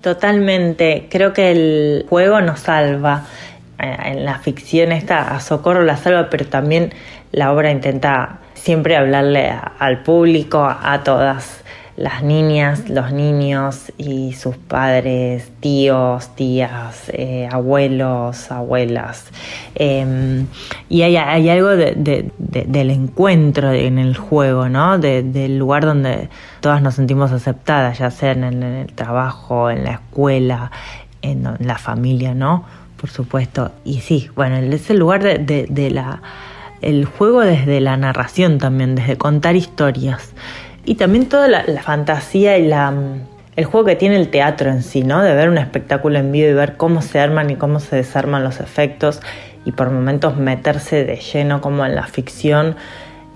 Totalmente, 0.00 1.08
creo 1.10 1.32
que 1.32 1.50
el 1.50 2.06
juego 2.08 2.40
nos 2.40 2.60
salva. 2.60 3.24
Eh, 3.80 3.96
En 4.04 4.24
la 4.24 4.38
ficción 4.38 4.92
esta 4.92 5.34
a 5.34 5.40
Socorro 5.40 5.82
la 5.84 5.96
salva, 5.96 6.28
pero 6.30 6.46
también 6.46 6.92
la 7.32 7.52
obra 7.52 7.70
intenta 7.70 8.38
siempre 8.54 8.96
hablarle 8.96 9.52
al 9.78 10.02
público, 10.02 10.64
a 10.64 11.02
todas 11.04 11.64
las 11.98 12.22
niñas, 12.22 12.88
los 12.88 13.10
niños 13.12 13.92
y 13.98 14.32
sus 14.34 14.56
padres, 14.56 15.50
tíos, 15.58 16.32
tías, 16.36 17.08
eh, 17.12 17.48
abuelos, 17.50 18.52
abuelas. 18.52 19.26
Eh, 19.74 20.44
y 20.88 21.02
hay, 21.02 21.16
algo 21.48 21.70
de- 21.70 21.94
de- 21.96 22.30
de- 22.38 22.66
del 22.68 22.90
encuentro 22.90 23.72
en 23.72 23.98
el 23.98 24.16
juego, 24.16 24.68
¿no? 24.68 24.98
De- 25.00 25.24
del 25.24 25.58
lugar 25.58 25.84
donde 25.84 26.28
todas 26.60 26.82
nos 26.82 26.94
sentimos 26.94 27.32
aceptadas, 27.32 27.98
ya 27.98 28.12
sea 28.12 28.30
en 28.30 28.44
el, 28.44 28.54
en 28.62 28.74
el 28.74 28.92
trabajo, 28.92 29.68
en 29.68 29.82
la 29.82 29.94
escuela, 29.94 30.70
en, 31.22 31.46
en 31.46 31.66
la 31.66 31.78
familia, 31.78 32.32
¿no? 32.32 32.64
Por 33.00 33.10
supuesto. 33.10 33.72
Y 33.84 34.02
sí, 34.02 34.28
bueno, 34.36 34.56
es 34.56 34.88
el 34.90 34.98
lugar 34.98 35.22
de 35.22 35.90
la 35.90 36.22
el 36.80 37.06
juego 37.06 37.40
desde 37.40 37.80
la 37.80 37.96
narración 37.96 38.58
también, 38.58 38.94
desde 38.94 39.16
contar 39.16 39.56
historias. 39.56 40.32
Y 40.88 40.94
también 40.94 41.26
toda 41.28 41.48
la, 41.48 41.82
fantasía 41.82 42.56
y 42.56 42.66
la, 42.66 42.90
mm, 42.90 43.20
el 43.56 43.64
juego 43.66 43.84
que 43.88 43.94
tiene 43.94 44.16
el 44.16 44.30
teatro 44.30 44.70
en 44.70 44.82
sí, 44.82 45.02
¿no? 45.02 45.22
De 45.22 45.34
ver 45.34 45.50
un 45.50 45.58
espectáculo 45.58 46.18
en 46.18 46.32
vivo 46.32 46.48
y 46.48 46.54
ver 46.54 46.78
cómo 46.78 47.02
se 47.02 47.20
arman 47.20 47.50
y 47.50 47.56
cómo 47.56 47.78
se 47.78 47.94
desarman 47.96 48.42
los 48.42 48.58
efectos 48.58 49.20
y 49.66 49.72
por 49.72 49.90
momentos 49.90 50.38
meterse 50.38 51.04
de 51.04 51.16
lleno 51.16 51.60
como 51.60 51.84
en 51.84 51.94
la 51.94 52.04
ficción 52.06 52.76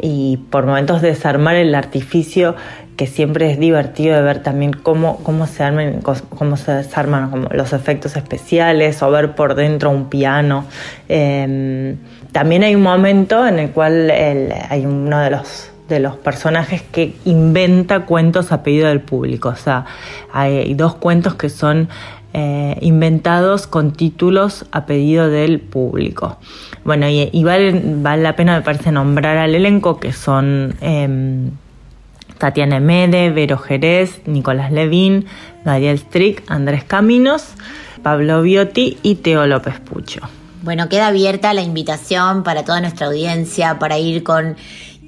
y 0.01 0.39
por 0.49 0.65
momentos 0.65 1.03
desarmar 1.03 1.57
el 1.57 1.75
artificio 1.75 2.57
que 2.97 3.07
siempre 3.07 3.53
es 3.53 3.59
divertido 3.59 4.17
de 4.17 4.23
ver 4.23 4.43
también 4.43 4.73
cómo, 4.73 5.19
cómo 5.23 5.47
se 5.47 5.63
arman, 5.63 6.01
cos- 6.01 6.25
cómo 6.31 6.57
se 6.57 6.73
desarman 6.73 7.31
como 7.31 7.49
los 7.51 7.75
efectos 7.75 8.17
especiales 8.17 9.03
o 9.03 9.11
ver 9.11 9.35
por 9.35 9.57
dentro 9.57 9.91
un 9.91 10.09
piano. 10.09 10.65
Eh, 11.11 11.97
también 12.33 12.63
hay 12.63 12.75
un 12.75 12.83
momento 12.83 13.47
en 13.47 13.59
el 13.59 13.71
cual 13.73 14.11
hay 14.11 14.87
uno 14.87 15.21
de 15.21 15.31
los 15.33 15.72
de 15.93 16.01
los 16.01 16.17
personajes 16.17 16.83
que 16.83 17.15
inventa 17.25 18.07
cuentos 18.07 18.51
a 18.53 18.63
pedido 18.63 18.89
del 18.89 19.01
público. 19.01 19.51
O 19.51 19.57
sea, 19.57 19.85
hay 20.33 20.75
dos 20.75 20.95
cuentos 20.95 21.35
que 21.35 21.51
son 21.51 21.89
eh, 22.35 22.79
inventados 22.81 23.67
con 23.67 23.93
títulos 23.93 24.65
a 24.73 24.87
pedido 24.87 25.29
del 25.29 25.61
público. 25.61 26.39
Bueno, 26.83 27.07
y, 27.09 27.45
vale 27.45 28.23
la 28.23 28.37
pena, 28.37 28.57
me 28.57 28.63
parece, 28.63 28.91
nombrar 28.91 29.37
al 29.37 29.55
elenco 29.55 30.01
que 30.01 30.13
son 30.13 30.75
em, 30.81 31.51
Tatiana 32.39 32.81
Mede, 32.81 33.31
Vero 33.31 33.59
Jerez, 33.59 34.23
Nicolás 34.27 34.73
Levín, 34.73 35.27
Gabriel 35.65 35.99
Strick, 35.99 36.43
Andrés 36.49 36.85
Caminos, 36.85 37.55
Pablo 38.03 38.41
Biotti 38.41 38.99
y 39.03 39.17
Teo 39.17 39.47
López 39.47 39.79
Pucho. 39.81 40.23
Bueno, 40.63 40.89
queda 40.89 41.09
abierta 41.09 41.53
la 41.55 41.63
invitación 41.63 42.45
para 42.45 42.65
toda 42.65 42.81
nuestra 42.81 43.09
audiencia 43.09 43.79
para 43.79 43.99
ir 43.99 44.23
con 44.23 44.57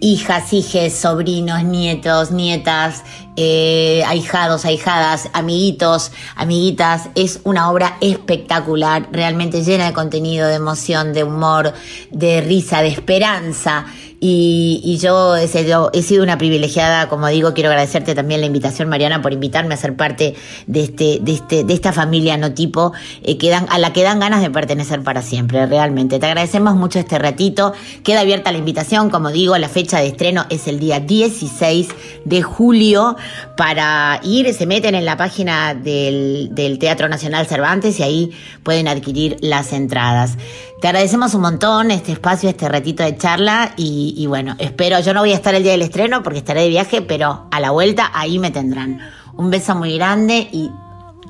hijas, 0.01 0.53
hijes, 0.53 0.95
sobrinos, 0.95 1.65
nietos, 1.65 2.31
nietas, 2.31 3.03
eh, 3.37 4.03
ahijados, 4.07 4.65
ahijadas, 4.65 5.31
amiguitos, 5.33 6.13
amiguitas. 6.37 7.09
Es 7.15 7.41
una 7.45 7.71
obra 7.71 7.97
espectacular, 8.01 9.09
realmente 9.13 9.63
llena 9.65 9.87
de 9.87 9.93
contenido, 9.93 10.47
de 10.47 10.55
emoción, 10.55 11.13
de 11.13 11.25
humor, 11.25 11.73
de 12.11 12.41
risa, 12.41 12.83
de 12.83 12.89
esperanza. 12.89 13.87
Y, 14.21 14.99
yo, 15.01 15.37
he 15.37 15.49
sido, 15.49 15.91
una 16.23 16.39
privilegiada, 16.39 17.09
como 17.09 17.29
digo, 17.29 17.53
quiero 17.53 17.71
agradecerte 17.71 18.15
también 18.15 18.41
la 18.41 18.47
invitación, 18.47 18.89
Mariana, 18.89 19.21
por 19.21 19.33
invitarme 19.33 19.75
a 19.75 19.77
ser 19.77 19.97
parte 19.97 20.35
de 20.67 20.85
este, 20.85 21.19
de 21.21 21.33
este, 21.33 21.65
de 21.65 21.75
esta 21.75 21.93
familia 21.93 22.37
no 22.37 22.53
tipo, 22.53 22.93
eh, 23.23 23.39
a 23.69 23.79
la 23.79 23.93
que 23.93 24.03
dan 24.03 24.21
ganas 24.21 24.41
de 24.41 24.51
pertenecer 24.51 25.03
para 25.03 25.23
siempre, 25.23 25.67
realmente. 25.67 26.19
Te 26.19 26.27
agradecemos 26.27 26.75
mucho 26.75 26.99
este 26.99 27.19
ratito. 27.19 27.75
Queda 28.03 28.21
abierta 28.21 28.51
la 28.53 28.59
invitación, 28.59 29.11
como 29.11 29.31
digo, 29.31 29.57
la 29.59 29.69
fecha 29.69 29.99
de 29.99 30.09
estreno 30.09 30.47
es 30.49 30.69
el 30.69 30.81
día 30.81 31.01
16 31.01 31.89
de 32.25 32.43
julio 32.43 33.17
para 33.57 34.21
ir, 34.23 34.53
se 34.55 34.67
meten 34.67 34.95
en 34.95 35.05
la 35.05 35.17
página 35.17 35.75
del, 35.75 36.51
del 36.53 36.79
Teatro 36.79 37.09
Nacional 37.09 37.47
Cervantes 37.47 38.01
y 38.01 38.03
ahí 38.03 38.31
pueden 38.63 38.89
adquirir 38.89 39.37
las 39.41 39.73
entradas. 39.73 40.37
Te 40.81 40.89
agradecemos 40.89 41.33
un 41.35 41.41
montón 41.41 41.91
este 41.91 42.13
espacio, 42.13 42.51
este 42.51 42.69
ratito 42.69 43.03
de 43.03 43.17
charla 43.17 43.73
y 44.15 44.27
bueno, 44.27 44.55
espero, 44.59 45.01
yo 45.01 45.13
no 45.15 45.21
voy 45.21 45.33
a 45.33 45.35
estar 45.35 45.55
el 45.55 45.63
día 45.63 45.73
del 45.73 45.83
estreno 45.83 46.23
porque 46.23 46.39
estaré 46.39 46.63
de 46.63 46.69
viaje, 46.69 47.03
pero 47.03 47.47
a 47.51 47.61
la 47.61 47.71
vuelta 47.71 48.11
ahí 48.15 48.39
me 48.39 48.51
tendrán. 48.51 49.01
Un 49.37 49.51
beso 49.51 49.75
muy 49.75 49.97
grande 49.97 50.49
y 50.53 50.71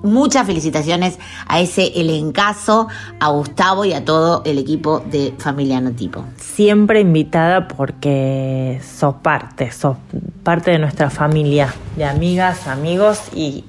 muchas 0.02 0.46
felicitaciones 0.46 1.18
a 1.46 1.60
ese 1.60 1.98
elencazo, 1.98 2.88
a 3.18 3.28
Gustavo 3.30 3.84
y 3.84 3.94
a 3.94 4.04
todo 4.04 4.42
el 4.44 4.58
equipo 4.58 5.00
de 5.00 5.34
Familia 5.38 5.80
Notipo. 5.80 6.24
Siempre 6.36 7.00
invitada 7.00 7.66
porque 7.66 8.80
sos 8.84 9.16
parte, 9.16 9.72
sos 9.72 9.96
parte 10.42 10.70
de 10.70 10.78
nuestra 10.78 11.10
familia, 11.10 11.74
de 11.96 12.04
amigas, 12.04 12.68
amigos 12.68 13.20
y, 13.34 13.64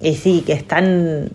y 0.00 0.14
sí, 0.14 0.42
que 0.46 0.52
están, 0.52 1.30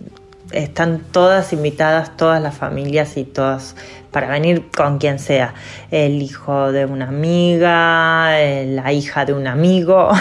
están 0.53 1.01
todas 1.11 1.53
invitadas, 1.53 2.15
todas 2.17 2.41
las 2.41 2.55
familias 2.55 3.17
y 3.17 3.23
todas 3.23 3.75
para 4.11 4.27
venir 4.27 4.69
con 4.75 4.99
quien 4.99 5.19
sea. 5.19 5.53
El 5.91 6.21
hijo 6.21 6.71
de 6.71 6.85
una 6.85 7.07
amiga, 7.07 8.39
eh, 8.39 8.65
la 8.67 8.93
hija 8.93 9.25
de 9.25 9.33
un 9.33 9.47
amigo, 9.47 10.11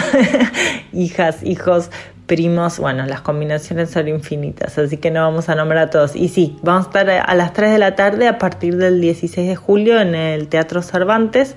hijas, 0.93 1.43
hijos, 1.43 1.91
primos, 2.25 2.79
bueno, 2.79 3.05
las 3.05 3.21
combinaciones 3.21 3.91
son 3.91 4.07
infinitas, 4.07 4.77
así 4.77 4.97
que 4.97 5.11
no 5.11 5.21
vamos 5.21 5.49
a 5.49 5.55
nombrar 5.55 5.83
a 5.83 5.89
todos. 5.89 6.15
Y 6.15 6.29
sí, 6.29 6.57
vamos 6.63 6.85
a 6.85 6.89
estar 6.89 7.09
a 7.09 7.35
las 7.35 7.53
3 7.53 7.71
de 7.71 7.77
la 7.77 7.95
tarde 7.95 8.27
a 8.27 8.37
partir 8.37 8.77
del 8.77 9.01
16 9.01 9.47
de 9.47 9.55
julio 9.55 9.99
en 9.99 10.15
el 10.15 10.47
Teatro 10.47 10.81
Cervantes 10.81 11.55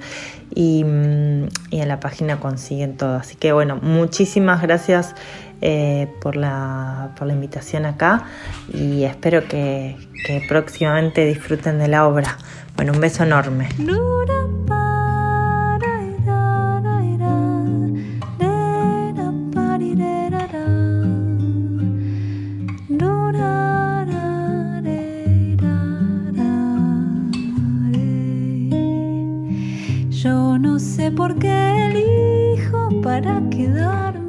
y, 0.54 0.84
mm, 0.84 1.48
y 1.70 1.80
en 1.80 1.88
la 1.88 2.00
página 2.00 2.40
consiguen 2.40 2.96
todo. 2.96 3.16
Así 3.16 3.36
que 3.36 3.52
bueno, 3.52 3.78
muchísimas 3.80 4.60
gracias 4.60 5.14
eh, 5.60 6.08
por, 6.20 6.36
la, 6.36 7.10
por 7.18 7.26
la 7.26 7.32
invitación 7.32 7.86
acá 7.86 8.24
y 8.72 9.04
espero 9.04 9.46
que, 9.48 9.96
que 10.26 10.42
próximamente 10.48 11.24
disfruten 11.24 11.78
de 11.78 11.88
la 11.88 12.06
obra. 12.06 12.36
Bueno, 12.76 12.92
un 12.92 13.00
beso 13.00 13.22
enorme. 13.22 13.68
Yo 30.10 30.58
no 30.58 30.78
sé 30.78 31.10
por 31.12 31.38
qué 31.38 31.86
elijo 31.86 33.00
para 33.00 33.40
quedarme 33.50 34.25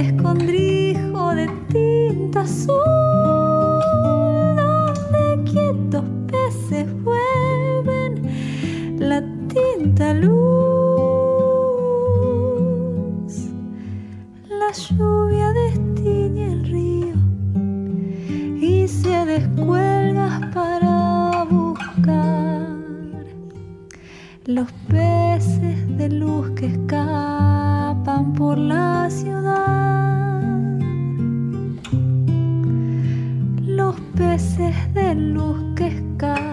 escondrijo 0.00 1.34
de 1.34 1.48
tinta 1.72 2.42
azul 2.42 2.76
donde 4.56 5.50
quietos 5.50 6.04
peces 6.30 6.86
vuelven 7.02 8.22
la 8.98 9.22
tinta 9.48 10.14
luz. 10.14 10.28
La 14.48 14.70
lluvia 14.72 15.52
destiñe 15.52 16.52
el 16.52 16.64
río 16.64 17.16
y 18.60 18.86
se 18.86 19.24
descuelga 19.26 20.50
para 20.54 21.44
buscar 21.50 22.68
los 24.46 24.70
peces 24.88 25.98
de 25.98 26.08
luz 26.08 26.50
que 26.50 26.66
escapan 26.66 27.47
por 28.16 28.56
la 28.56 29.10
ciudad. 29.10 30.40
Los 33.62 34.00
peces 34.16 34.94
de 34.94 35.14
luz 35.14 35.74
que 35.76 35.88
escapan 35.88 36.47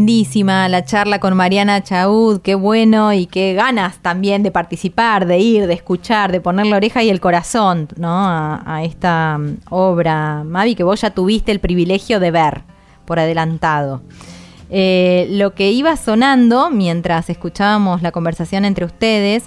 Lindísima 0.00 0.66
la 0.70 0.82
charla 0.82 1.20
con 1.20 1.36
Mariana 1.36 1.82
Chaud, 1.82 2.40
qué 2.40 2.54
bueno 2.54 3.12
y 3.12 3.26
qué 3.26 3.52
ganas 3.52 3.98
también 3.98 4.42
de 4.42 4.50
participar, 4.50 5.26
de 5.26 5.38
ir, 5.40 5.66
de 5.66 5.74
escuchar, 5.74 6.32
de 6.32 6.40
poner 6.40 6.68
la 6.68 6.76
oreja 6.76 7.02
y 7.02 7.10
el 7.10 7.20
corazón 7.20 7.86
¿no? 7.96 8.08
a, 8.08 8.80
esta 8.82 9.36
mm, 9.36 9.56
obra, 9.68 10.42
Mavi, 10.42 10.74
que 10.74 10.84
vos 10.84 11.02
ya 11.02 11.10
tuviste 11.10 11.52
el 11.52 11.60
privilegio 11.60 12.18
de 12.18 12.30
ver 12.30 12.62
por 13.04 13.18
adelantado. 13.18 14.00
Eh, 14.70 15.26
lo 15.32 15.52
que 15.54 15.70
iba 15.70 15.94
sonando 15.96 16.70
mientras 16.70 17.28
escuchábamos 17.28 18.00
la 18.00 18.10
conversación 18.10 18.64
entre 18.64 18.86
ustedes 18.86 19.44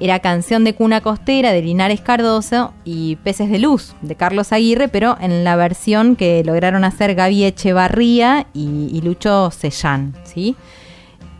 era 0.00 0.18
Canción 0.18 0.64
de 0.64 0.74
Cuna 0.74 1.00
Costera 1.00 1.52
de 1.52 1.62
Linares 1.62 2.00
Cardoso 2.00 2.72
y 2.84 3.16
Peces 3.16 3.50
de 3.50 3.58
Luz 3.58 3.94
de 4.02 4.14
Carlos 4.14 4.52
Aguirre, 4.52 4.88
pero 4.88 5.16
en 5.20 5.44
la 5.44 5.56
versión 5.56 6.16
que 6.16 6.42
lograron 6.44 6.84
hacer 6.84 7.14
Gaby 7.14 7.44
Echevarría 7.44 8.46
y, 8.52 9.00
Lucho 9.02 9.50
Sellán. 9.50 10.14
¿sí? 10.24 10.56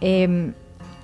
Eh, 0.00 0.52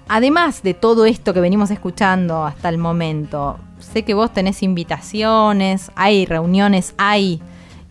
además 0.09 0.63
de 0.63 0.75
todo 0.75 1.05
esto 1.05 1.35
que 1.35 1.41
venimos 1.41 1.71
escuchando 1.71 2.45
hasta 2.45 2.69
el 2.69 2.79
momento, 2.79 3.59
sé 3.81 4.03
que 4.03 4.15
vos 4.15 4.33
tenés 4.33 4.63
invitaciones, 4.63 5.91
hay 5.95 6.27
reuniones, 6.27 6.95
hay... 6.97 7.41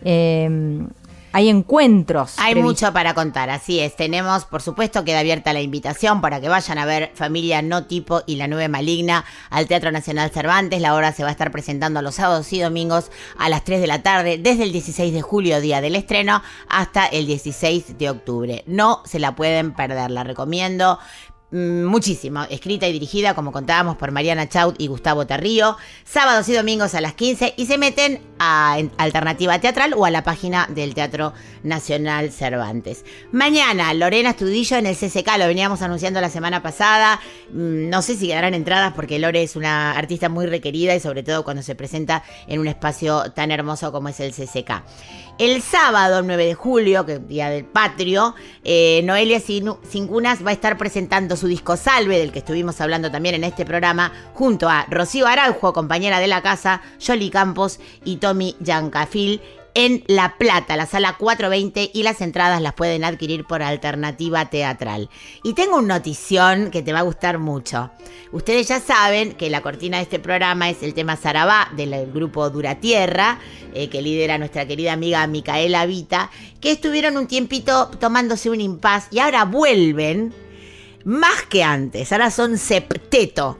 eh, 0.04 0.86
hay 1.32 1.48
encuentros. 1.48 2.34
Hay 2.38 2.52
previstos. 2.54 2.82
mucho 2.82 2.92
para 2.92 3.14
contar, 3.14 3.50
así 3.50 3.80
es. 3.80 3.96
Tenemos, 3.96 4.44
por 4.44 4.62
supuesto, 4.62 5.04
queda 5.04 5.20
abierta 5.20 5.52
la 5.52 5.60
invitación 5.60 6.20
para 6.20 6.40
que 6.40 6.48
vayan 6.48 6.78
a 6.78 6.84
ver 6.84 7.10
Familia 7.14 7.62
No 7.62 7.86
Tipo 7.86 8.22
y 8.26 8.36
La 8.36 8.48
Nube 8.48 8.68
Maligna 8.68 9.24
al 9.50 9.66
Teatro 9.66 9.90
Nacional 9.90 10.30
Cervantes. 10.30 10.80
La 10.80 10.94
obra 10.94 11.12
se 11.12 11.22
va 11.22 11.30
a 11.30 11.32
estar 11.32 11.50
presentando 11.50 12.02
los 12.02 12.16
sábados 12.16 12.52
y 12.52 12.60
domingos 12.60 13.10
a 13.38 13.48
las 13.48 13.64
3 13.64 13.80
de 13.80 13.86
la 13.86 14.02
tarde, 14.02 14.38
desde 14.38 14.64
el 14.64 14.72
16 14.72 15.12
de 15.12 15.22
julio, 15.22 15.60
día 15.60 15.80
del 15.80 15.96
estreno, 15.96 16.42
hasta 16.68 17.06
el 17.06 17.26
16 17.26 17.98
de 17.98 18.10
octubre. 18.10 18.64
No 18.66 19.02
se 19.04 19.18
la 19.18 19.34
pueden 19.34 19.72
perder, 19.72 20.10
la 20.10 20.24
recomiendo. 20.24 20.98
Mm, 21.52 21.84
Muchísimo, 21.84 22.42
escrita 22.50 22.88
y 22.88 22.92
dirigida, 22.92 23.34
como 23.34 23.52
contábamos, 23.52 23.96
por 23.96 24.10
Mariana 24.10 24.48
Chaut 24.48 24.74
y 24.80 24.86
Gustavo 24.88 25.26
Tarrío, 25.26 25.76
sábados 26.04 26.48
y 26.48 26.54
domingos 26.54 26.94
a 26.94 27.00
las 27.00 27.14
15 27.14 27.54
y 27.56 27.66
se 27.66 27.78
meten 27.78 28.20
a 28.38 28.78
Alternativa 28.96 29.58
Teatral 29.60 29.94
o 29.96 30.04
a 30.04 30.10
la 30.10 30.24
página 30.24 30.66
del 30.70 30.94
Teatro 30.94 31.32
Nacional 31.62 32.32
Cervantes. 32.32 33.04
Mañana, 33.30 33.94
Lorena 33.94 34.30
Estudillo 34.30 34.76
en 34.78 34.86
el 34.86 34.96
CCK, 34.96 35.38
lo 35.38 35.46
veníamos 35.46 35.82
anunciando 35.82 36.20
la 36.20 36.30
semana 36.30 36.62
pasada, 36.62 37.20
Mm, 37.54 37.90
no 37.90 38.00
sé 38.00 38.16
si 38.16 38.28
quedarán 38.28 38.54
entradas 38.54 38.94
porque 38.94 39.18
Lore 39.18 39.42
es 39.42 39.56
una 39.56 39.92
artista 39.92 40.30
muy 40.30 40.46
requerida 40.46 40.94
y 40.94 41.00
sobre 41.00 41.22
todo 41.22 41.44
cuando 41.44 41.62
se 41.62 41.74
presenta 41.74 42.22
en 42.46 42.60
un 42.60 42.66
espacio 42.66 43.30
tan 43.32 43.50
hermoso 43.50 43.92
como 43.92 44.08
es 44.08 44.20
el 44.20 44.32
CCK. 44.32 44.82
El 45.38 45.60
sábado 45.60 46.22
9 46.22 46.46
de 46.46 46.54
julio, 46.54 47.04
que 47.04 47.14
es 47.14 47.28
Día 47.28 47.50
del 47.50 47.66
Patrio, 47.66 48.34
eh, 48.64 49.02
Noelia 49.04 49.38
Sin- 49.38 49.74
Sincunas 49.86 50.44
va 50.44 50.48
a 50.50 50.54
estar 50.54 50.78
presentando 50.78 51.36
su 51.42 51.48
disco 51.48 51.76
Salve, 51.76 52.20
del 52.20 52.30
que 52.30 52.38
estuvimos 52.38 52.80
hablando 52.80 53.10
también 53.10 53.34
en 53.34 53.42
este 53.42 53.64
programa, 53.64 54.12
junto 54.32 54.68
a 54.68 54.86
Rocío 54.88 55.26
Araujo, 55.26 55.72
compañera 55.72 56.20
de 56.20 56.28
la 56.28 56.40
casa, 56.40 56.82
Yoli 57.00 57.30
Campos 57.30 57.80
y 58.04 58.18
Tommy 58.18 58.54
Yancafil 58.60 59.40
en 59.74 60.04
La 60.06 60.36
Plata, 60.38 60.76
la 60.76 60.86
sala 60.86 61.16
420, 61.18 61.90
y 61.92 62.04
las 62.04 62.20
entradas 62.20 62.62
las 62.62 62.74
pueden 62.74 63.02
adquirir 63.02 63.44
por 63.44 63.60
alternativa 63.60 64.50
teatral. 64.50 65.10
Y 65.42 65.54
tengo 65.54 65.78
una 65.78 65.94
notición 65.94 66.70
que 66.70 66.82
te 66.82 66.92
va 66.92 67.00
a 67.00 67.02
gustar 67.02 67.40
mucho. 67.40 67.90
Ustedes 68.30 68.68
ya 68.68 68.78
saben 68.78 69.32
que 69.32 69.50
la 69.50 69.62
cortina 69.62 69.96
de 69.96 70.04
este 70.04 70.20
programa 70.20 70.70
es 70.70 70.84
el 70.84 70.94
tema 70.94 71.16
Sarabá 71.16 71.70
del 71.74 72.12
grupo 72.12 72.50
Dura 72.50 72.76
Tierra, 72.76 73.40
eh, 73.74 73.88
que 73.88 74.00
lidera 74.00 74.38
nuestra 74.38 74.66
querida 74.68 74.92
amiga 74.92 75.26
Micaela 75.26 75.86
Vita, 75.86 76.30
que 76.60 76.70
estuvieron 76.70 77.16
un 77.16 77.26
tiempito 77.26 77.88
tomándose 77.98 78.48
un 78.48 78.60
impas 78.60 79.08
y 79.10 79.18
ahora 79.18 79.44
vuelven 79.44 80.32
más 81.04 81.42
que 81.48 81.62
antes, 81.62 82.12
ahora 82.12 82.30
son 82.30 82.58
septeto, 82.58 83.58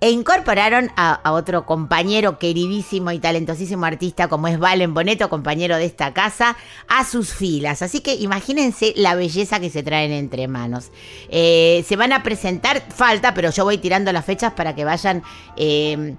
e 0.00 0.10
incorporaron 0.10 0.90
a, 0.96 1.14
a 1.14 1.32
otro 1.32 1.66
compañero 1.66 2.38
queridísimo 2.38 3.10
y 3.12 3.18
talentosísimo 3.18 3.84
artista 3.84 4.28
como 4.28 4.48
es 4.48 4.58
Valen 4.58 4.94
Boneto, 4.94 5.28
compañero 5.28 5.76
de 5.76 5.84
esta 5.84 6.12
casa, 6.14 6.56
a 6.88 7.04
sus 7.04 7.32
filas. 7.32 7.82
Así 7.82 8.00
que 8.00 8.14
imagínense 8.14 8.92
la 8.96 9.14
belleza 9.14 9.60
que 9.60 9.70
se 9.70 9.82
traen 9.82 10.12
entre 10.12 10.48
manos. 10.48 10.90
Eh, 11.28 11.84
se 11.86 11.96
van 11.96 12.12
a 12.12 12.22
presentar, 12.22 12.82
falta, 12.94 13.34
pero 13.34 13.50
yo 13.50 13.64
voy 13.64 13.78
tirando 13.78 14.12
las 14.12 14.24
fechas 14.24 14.52
para 14.52 14.74
que 14.74 14.84
vayan... 14.84 15.22
eh, 15.56 16.14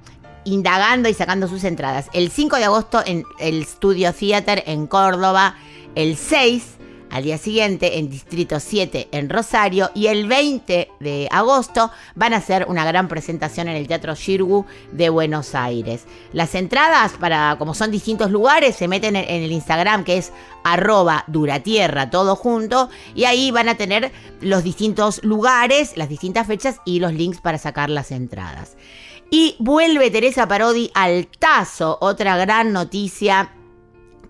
indagando 0.45 1.07
y 1.07 1.13
sacando 1.13 1.47
sus 1.47 1.63
entradas. 1.63 2.09
El 2.11 2.29
5 2.29 2.57
de 2.57 2.65
agosto 2.65 3.01
en 3.05 3.23
el 3.39 3.65
Studio 3.65 4.11
Theater 4.13 4.63
en 4.67 4.87
Córdoba, 4.87 5.55
el 5.95 6.17
6 6.17 6.63
al 7.13 7.23
día 7.23 7.37
siguiente 7.37 7.99
en 7.99 8.09
Distrito 8.09 8.59
7 8.59 9.09
en 9.11 9.29
Rosario 9.29 9.91
y 9.93 10.07
el 10.07 10.27
20 10.27 10.89
de 10.99 11.27
agosto 11.31 11.91
van 12.15 12.33
a 12.33 12.37
hacer 12.37 12.65
una 12.67 12.85
gran 12.85 13.07
presentación 13.07 13.67
en 13.67 13.75
el 13.75 13.87
Teatro 13.87 14.15
Shirgu 14.15 14.65
de 14.91 15.09
Buenos 15.09 15.53
Aires. 15.53 16.05
Las 16.31 16.55
entradas 16.55 17.11
para, 17.13 17.55
como 17.59 17.75
son 17.75 17.91
distintos 17.91 18.31
lugares, 18.31 18.75
se 18.75 18.87
meten 18.87 19.15
en, 19.15 19.43
el 19.43 19.51
Instagram 19.51 20.03
que 20.03 20.17
es 20.17 20.33
arroba 20.63 21.23
duratierra 21.27 22.09
todo 22.09 22.35
junto 22.35 22.89
y 23.13 23.25
ahí 23.25 23.51
van 23.51 23.69
a 23.69 23.75
tener 23.75 24.11
los 24.41 24.63
distintos 24.63 25.23
lugares, 25.23 25.95
las 25.95 26.09
distintas 26.09 26.47
fechas 26.47 26.77
y 26.83 26.99
los 26.99 27.13
links 27.13 27.41
para 27.41 27.59
sacar 27.59 27.91
las 27.91 28.11
entradas. 28.11 28.75
Y 29.29 29.55
vuelve 29.59 30.09
Teresa 30.09 30.47
Parodi 30.47 30.89
al 30.95 31.27
tazo, 31.27 31.99
otra 32.01 32.37
gran 32.37 32.73
noticia 32.73 33.51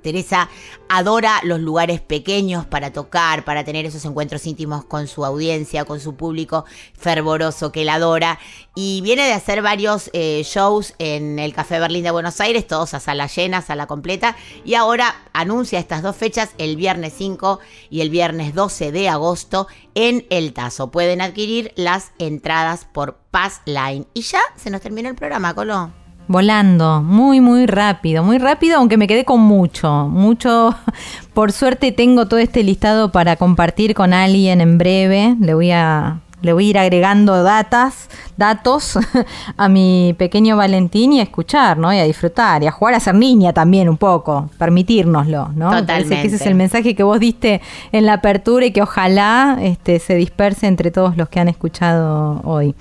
Teresa 0.04 0.50
adora 0.90 1.40
los 1.44 1.60
lugares 1.60 2.02
pequeños 2.02 2.66
para 2.66 2.94
tocar, 2.94 3.44
para 3.46 3.64
tener 3.64 3.86
esos 3.86 4.06
encuentros 4.06 4.46
íntimos 4.46 4.86
con 4.86 5.08
su 5.08 5.26
audiencia, 5.26 5.86
con 5.86 6.00
su 6.00 6.16
público 6.16 6.66
fervoroso 6.96 7.72
que 7.72 7.86
la 7.86 7.96
adora. 7.96 8.38
Y 8.76 9.02
viene 9.02 9.26
de 9.26 9.34
hacer 9.34 9.62
varios 9.62 10.12
eh, 10.14 10.44
shows 10.46 10.94
en 11.00 11.40
el 11.40 11.54
Café 11.54 11.80
Berlín 11.80 12.04
de 12.04 12.12
Buenos 12.12 12.40
Aires, 12.40 12.68
todos 12.68 12.94
a 12.94 13.00
sala 13.00 13.28
llena, 13.28 13.62
sala 13.62 13.88
completa. 13.88 14.36
Y 14.64 14.76
ahora 14.76 15.16
anuncia 15.34 15.80
estas 15.80 16.04
dos 16.04 16.16
fechas, 16.16 16.52
el 16.58 16.76
viernes 16.76 17.14
5 17.18 17.60
y 17.90 18.02
el 18.02 18.10
viernes 18.10 18.54
12 18.54 18.92
de 18.92 19.10
agosto, 19.10 19.68
en 19.96 20.26
El 20.30 20.54
Tazo. 20.54 20.92
Pueden 20.92 21.22
adquirir 21.22 21.72
las 21.76 22.12
entradas 22.20 22.86
por 22.86 23.18
Pass 23.32 23.62
Line. 23.66 24.06
Y 24.14 24.22
ya 24.22 24.42
se 24.56 24.70
nos 24.70 24.82
terminó 24.82 25.10
el 25.10 25.16
programa, 25.16 25.54
Colo. 25.54 26.03
Volando, 26.28 27.02
muy, 27.02 27.42
muy 27.42 27.66
rápido, 27.66 28.24
muy 28.24 28.38
rápido, 28.38 28.78
aunque 28.78 28.98
me 28.98 29.08
quedé 29.08 29.26
con 29.26 29.42
mucho, 29.42 30.08
mucho. 30.10 30.74
Por 31.34 31.52
suerte 31.52 31.92
tengo 31.92 32.28
todo 32.28 32.40
este 32.40 32.64
listado 32.64 33.12
para 33.12 33.36
compartir 33.36 33.94
con 33.94 34.14
alguien 34.14 34.62
en 34.62 34.78
breve. 34.78 35.36
Le 35.42 35.54
voy 35.54 35.72
a, 35.72 36.22
le 36.42 36.54
voy 36.54 36.68
a 36.68 36.70
ir 36.70 36.78
agregando 36.78 37.44
datas, 37.44 38.10
datos 38.38 38.98
a 39.58 39.68
mi 39.68 40.16
pequeño 40.18 40.56
Valentín 40.56 41.12
y 41.12 41.20
a 41.20 41.24
escuchar, 41.24 41.78
¿no? 41.78 41.94
Y 41.94 42.00
a 42.00 42.06
disfrutar 42.06 42.64
y 42.64 42.68
a 42.68 42.72
jugar 42.72 42.94
a 42.94 43.02
ser 43.02 43.16
niña 43.16 43.52
también 43.52 43.90
un 43.90 43.98
poco, 43.98 44.50
permitirnoslo, 44.58 45.50
¿no? 45.56 45.72
Me 45.72 45.84
parece 45.84 46.10
que 46.10 46.28
ese 46.28 46.28
es 46.28 46.32
Totalmente. 46.32 46.50
el 46.50 46.56
mensaje 46.56 46.96
que 46.96 47.04
vos 47.04 47.20
diste 47.20 47.62
en 47.92 48.06
la 48.06 48.14
apertura 48.14 48.66
y 48.66 48.72
que 48.72 48.82
ojalá 48.82 49.58
este, 49.62 50.00
se 50.00 50.16
disperse 50.16 50.68
entre 50.68 50.90
todos 50.90 51.18
los 51.18 51.28
que 51.28 51.42
han 51.42 51.50
escuchado 51.50 52.40
hoy. 52.46 52.76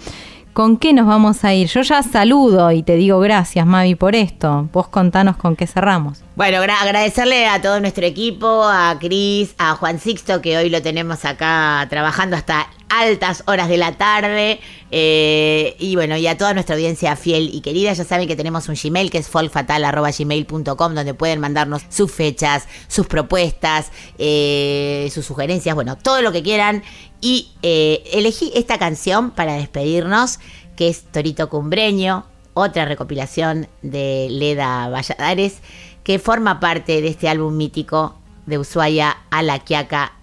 ¿Con 0.53 0.77
qué 0.77 0.93
nos 0.93 1.07
vamos 1.07 1.45
a 1.45 1.55
ir? 1.55 1.67
Yo 1.69 1.81
ya 1.81 2.03
saludo 2.03 2.71
y 2.73 2.83
te 2.83 2.97
digo 2.97 3.19
gracias, 3.21 3.65
Mavi, 3.67 3.95
por 3.95 4.15
esto. 4.15 4.69
Vos 4.71 4.87
contanos 4.89 5.37
con 5.39 5.57
qué 5.57 5.67
cerramos. 5.67 6.19
Bueno, 6.37 6.59
gra- 6.63 6.77
agradecerle 6.83 7.47
a 7.47 7.63
todo 7.63 7.81
nuestro 7.81 8.05
equipo, 8.05 8.63
a 8.65 8.99
Cris, 9.01 9.55
a 9.57 9.75
Juan 9.77 9.99
Sixto, 9.99 10.43
que 10.43 10.59
hoy 10.59 10.69
lo 10.69 10.83
tenemos 10.83 11.25
acá 11.25 11.87
trabajando 11.89 12.37
hasta 12.37 12.69
altas 12.91 13.45
horas 13.47 13.71
de 13.71 13.79
la 13.79 13.93
tarde. 13.93 14.61
eh, 14.91 15.75
y 15.79 15.97
bueno, 15.97 16.19
y 16.19 16.27
a 16.27 16.37
toda 16.37 16.53
nuestra 16.53 16.75
audiencia 16.75 17.17
fiel 17.17 17.49
y 17.55 17.63
querida. 17.63 17.95
Ya 17.95 18.05
saben 18.05 18.29
que 18.29 18.37
tenemos 18.37 18.69
un 18.69 18.75
Gmail 18.75 19.11
que 19.11 19.17
es 19.17 19.29
folkfatal.gmail.com 19.31 20.95
donde 20.95 21.15
pueden 21.15 21.41
mandarnos 21.41 21.81
sus 21.89 22.13
fechas, 22.13 22.69
sus 22.89 23.07
propuestas, 23.07 23.91
eh, 24.19 25.09
sus 25.15 25.25
sugerencias, 25.25 25.75
bueno, 25.75 25.97
todo 25.97 26.21
lo 26.21 26.31
que 26.31 26.43
quieran. 26.43 26.83
Y 27.23 27.53
eh, 27.63 28.03
elegí 28.13 28.51
esta 28.55 28.79
canción 28.79 29.31
para 29.31 29.55
despedirnos, 29.55 30.41
que 30.75 30.89
es 30.89 31.05
Torito 31.05 31.49
Cumbreño, 31.49 32.27
otra 32.53 32.85
recopilación 32.85 33.69
de 33.81 34.27
Leda 34.29 34.89
Valladares, 34.89 35.61
que 36.03 36.19
forma 36.19 36.59
parte 36.59 37.01
de 37.01 37.09
este 37.09 37.29
álbum 37.29 37.57
mítico 37.57 38.17
de 38.47 38.59
Ushuaia 38.59 39.17
a 39.31 39.43
la 39.43 39.61
Quiaca, 39.61 40.15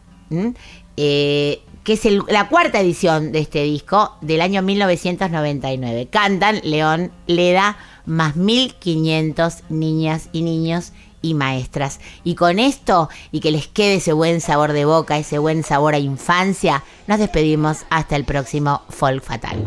eh, 0.98 1.62
que 1.86 1.94
es 1.94 2.02
la 2.28 2.50
cuarta 2.50 2.82
edición 2.82 3.32
de 3.32 3.40
este 3.40 3.64
disco 3.64 4.18
del 4.20 4.42
año 4.42 4.62
1999. 4.62 6.10
Cantan 6.12 6.60
León 6.66 7.12
Leda 7.28 7.78
más 8.06 8.36
1500 8.36 9.64
niñas 9.70 10.28
y 10.34 10.42
niños 10.42 10.92
y 11.22 11.34
maestras. 11.34 12.00
Y 12.24 12.36
con 12.36 12.60
esto, 12.60 13.10
y 13.32 13.40
que 13.40 13.52
les 13.52 13.68
quede 13.68 13.96
ese 13.96 14.14
buen 14.14 14.42
sabor 14.42 14.74
de 14.74 14.86
boca, 14.86 15.18
ese 15.18 15.38
buen 15.38 15.64
sabor 15.64 15.94
a 15.94 16.00
infancia, 16.00 16.84
nos 17.08 17.20
despedimos 17.20 17.80
hasta 17.90 18.16
el 18.16 18.26
próximo 18.26 18.82
Folk 18.90 19.24
Fatal. 19.24 19.58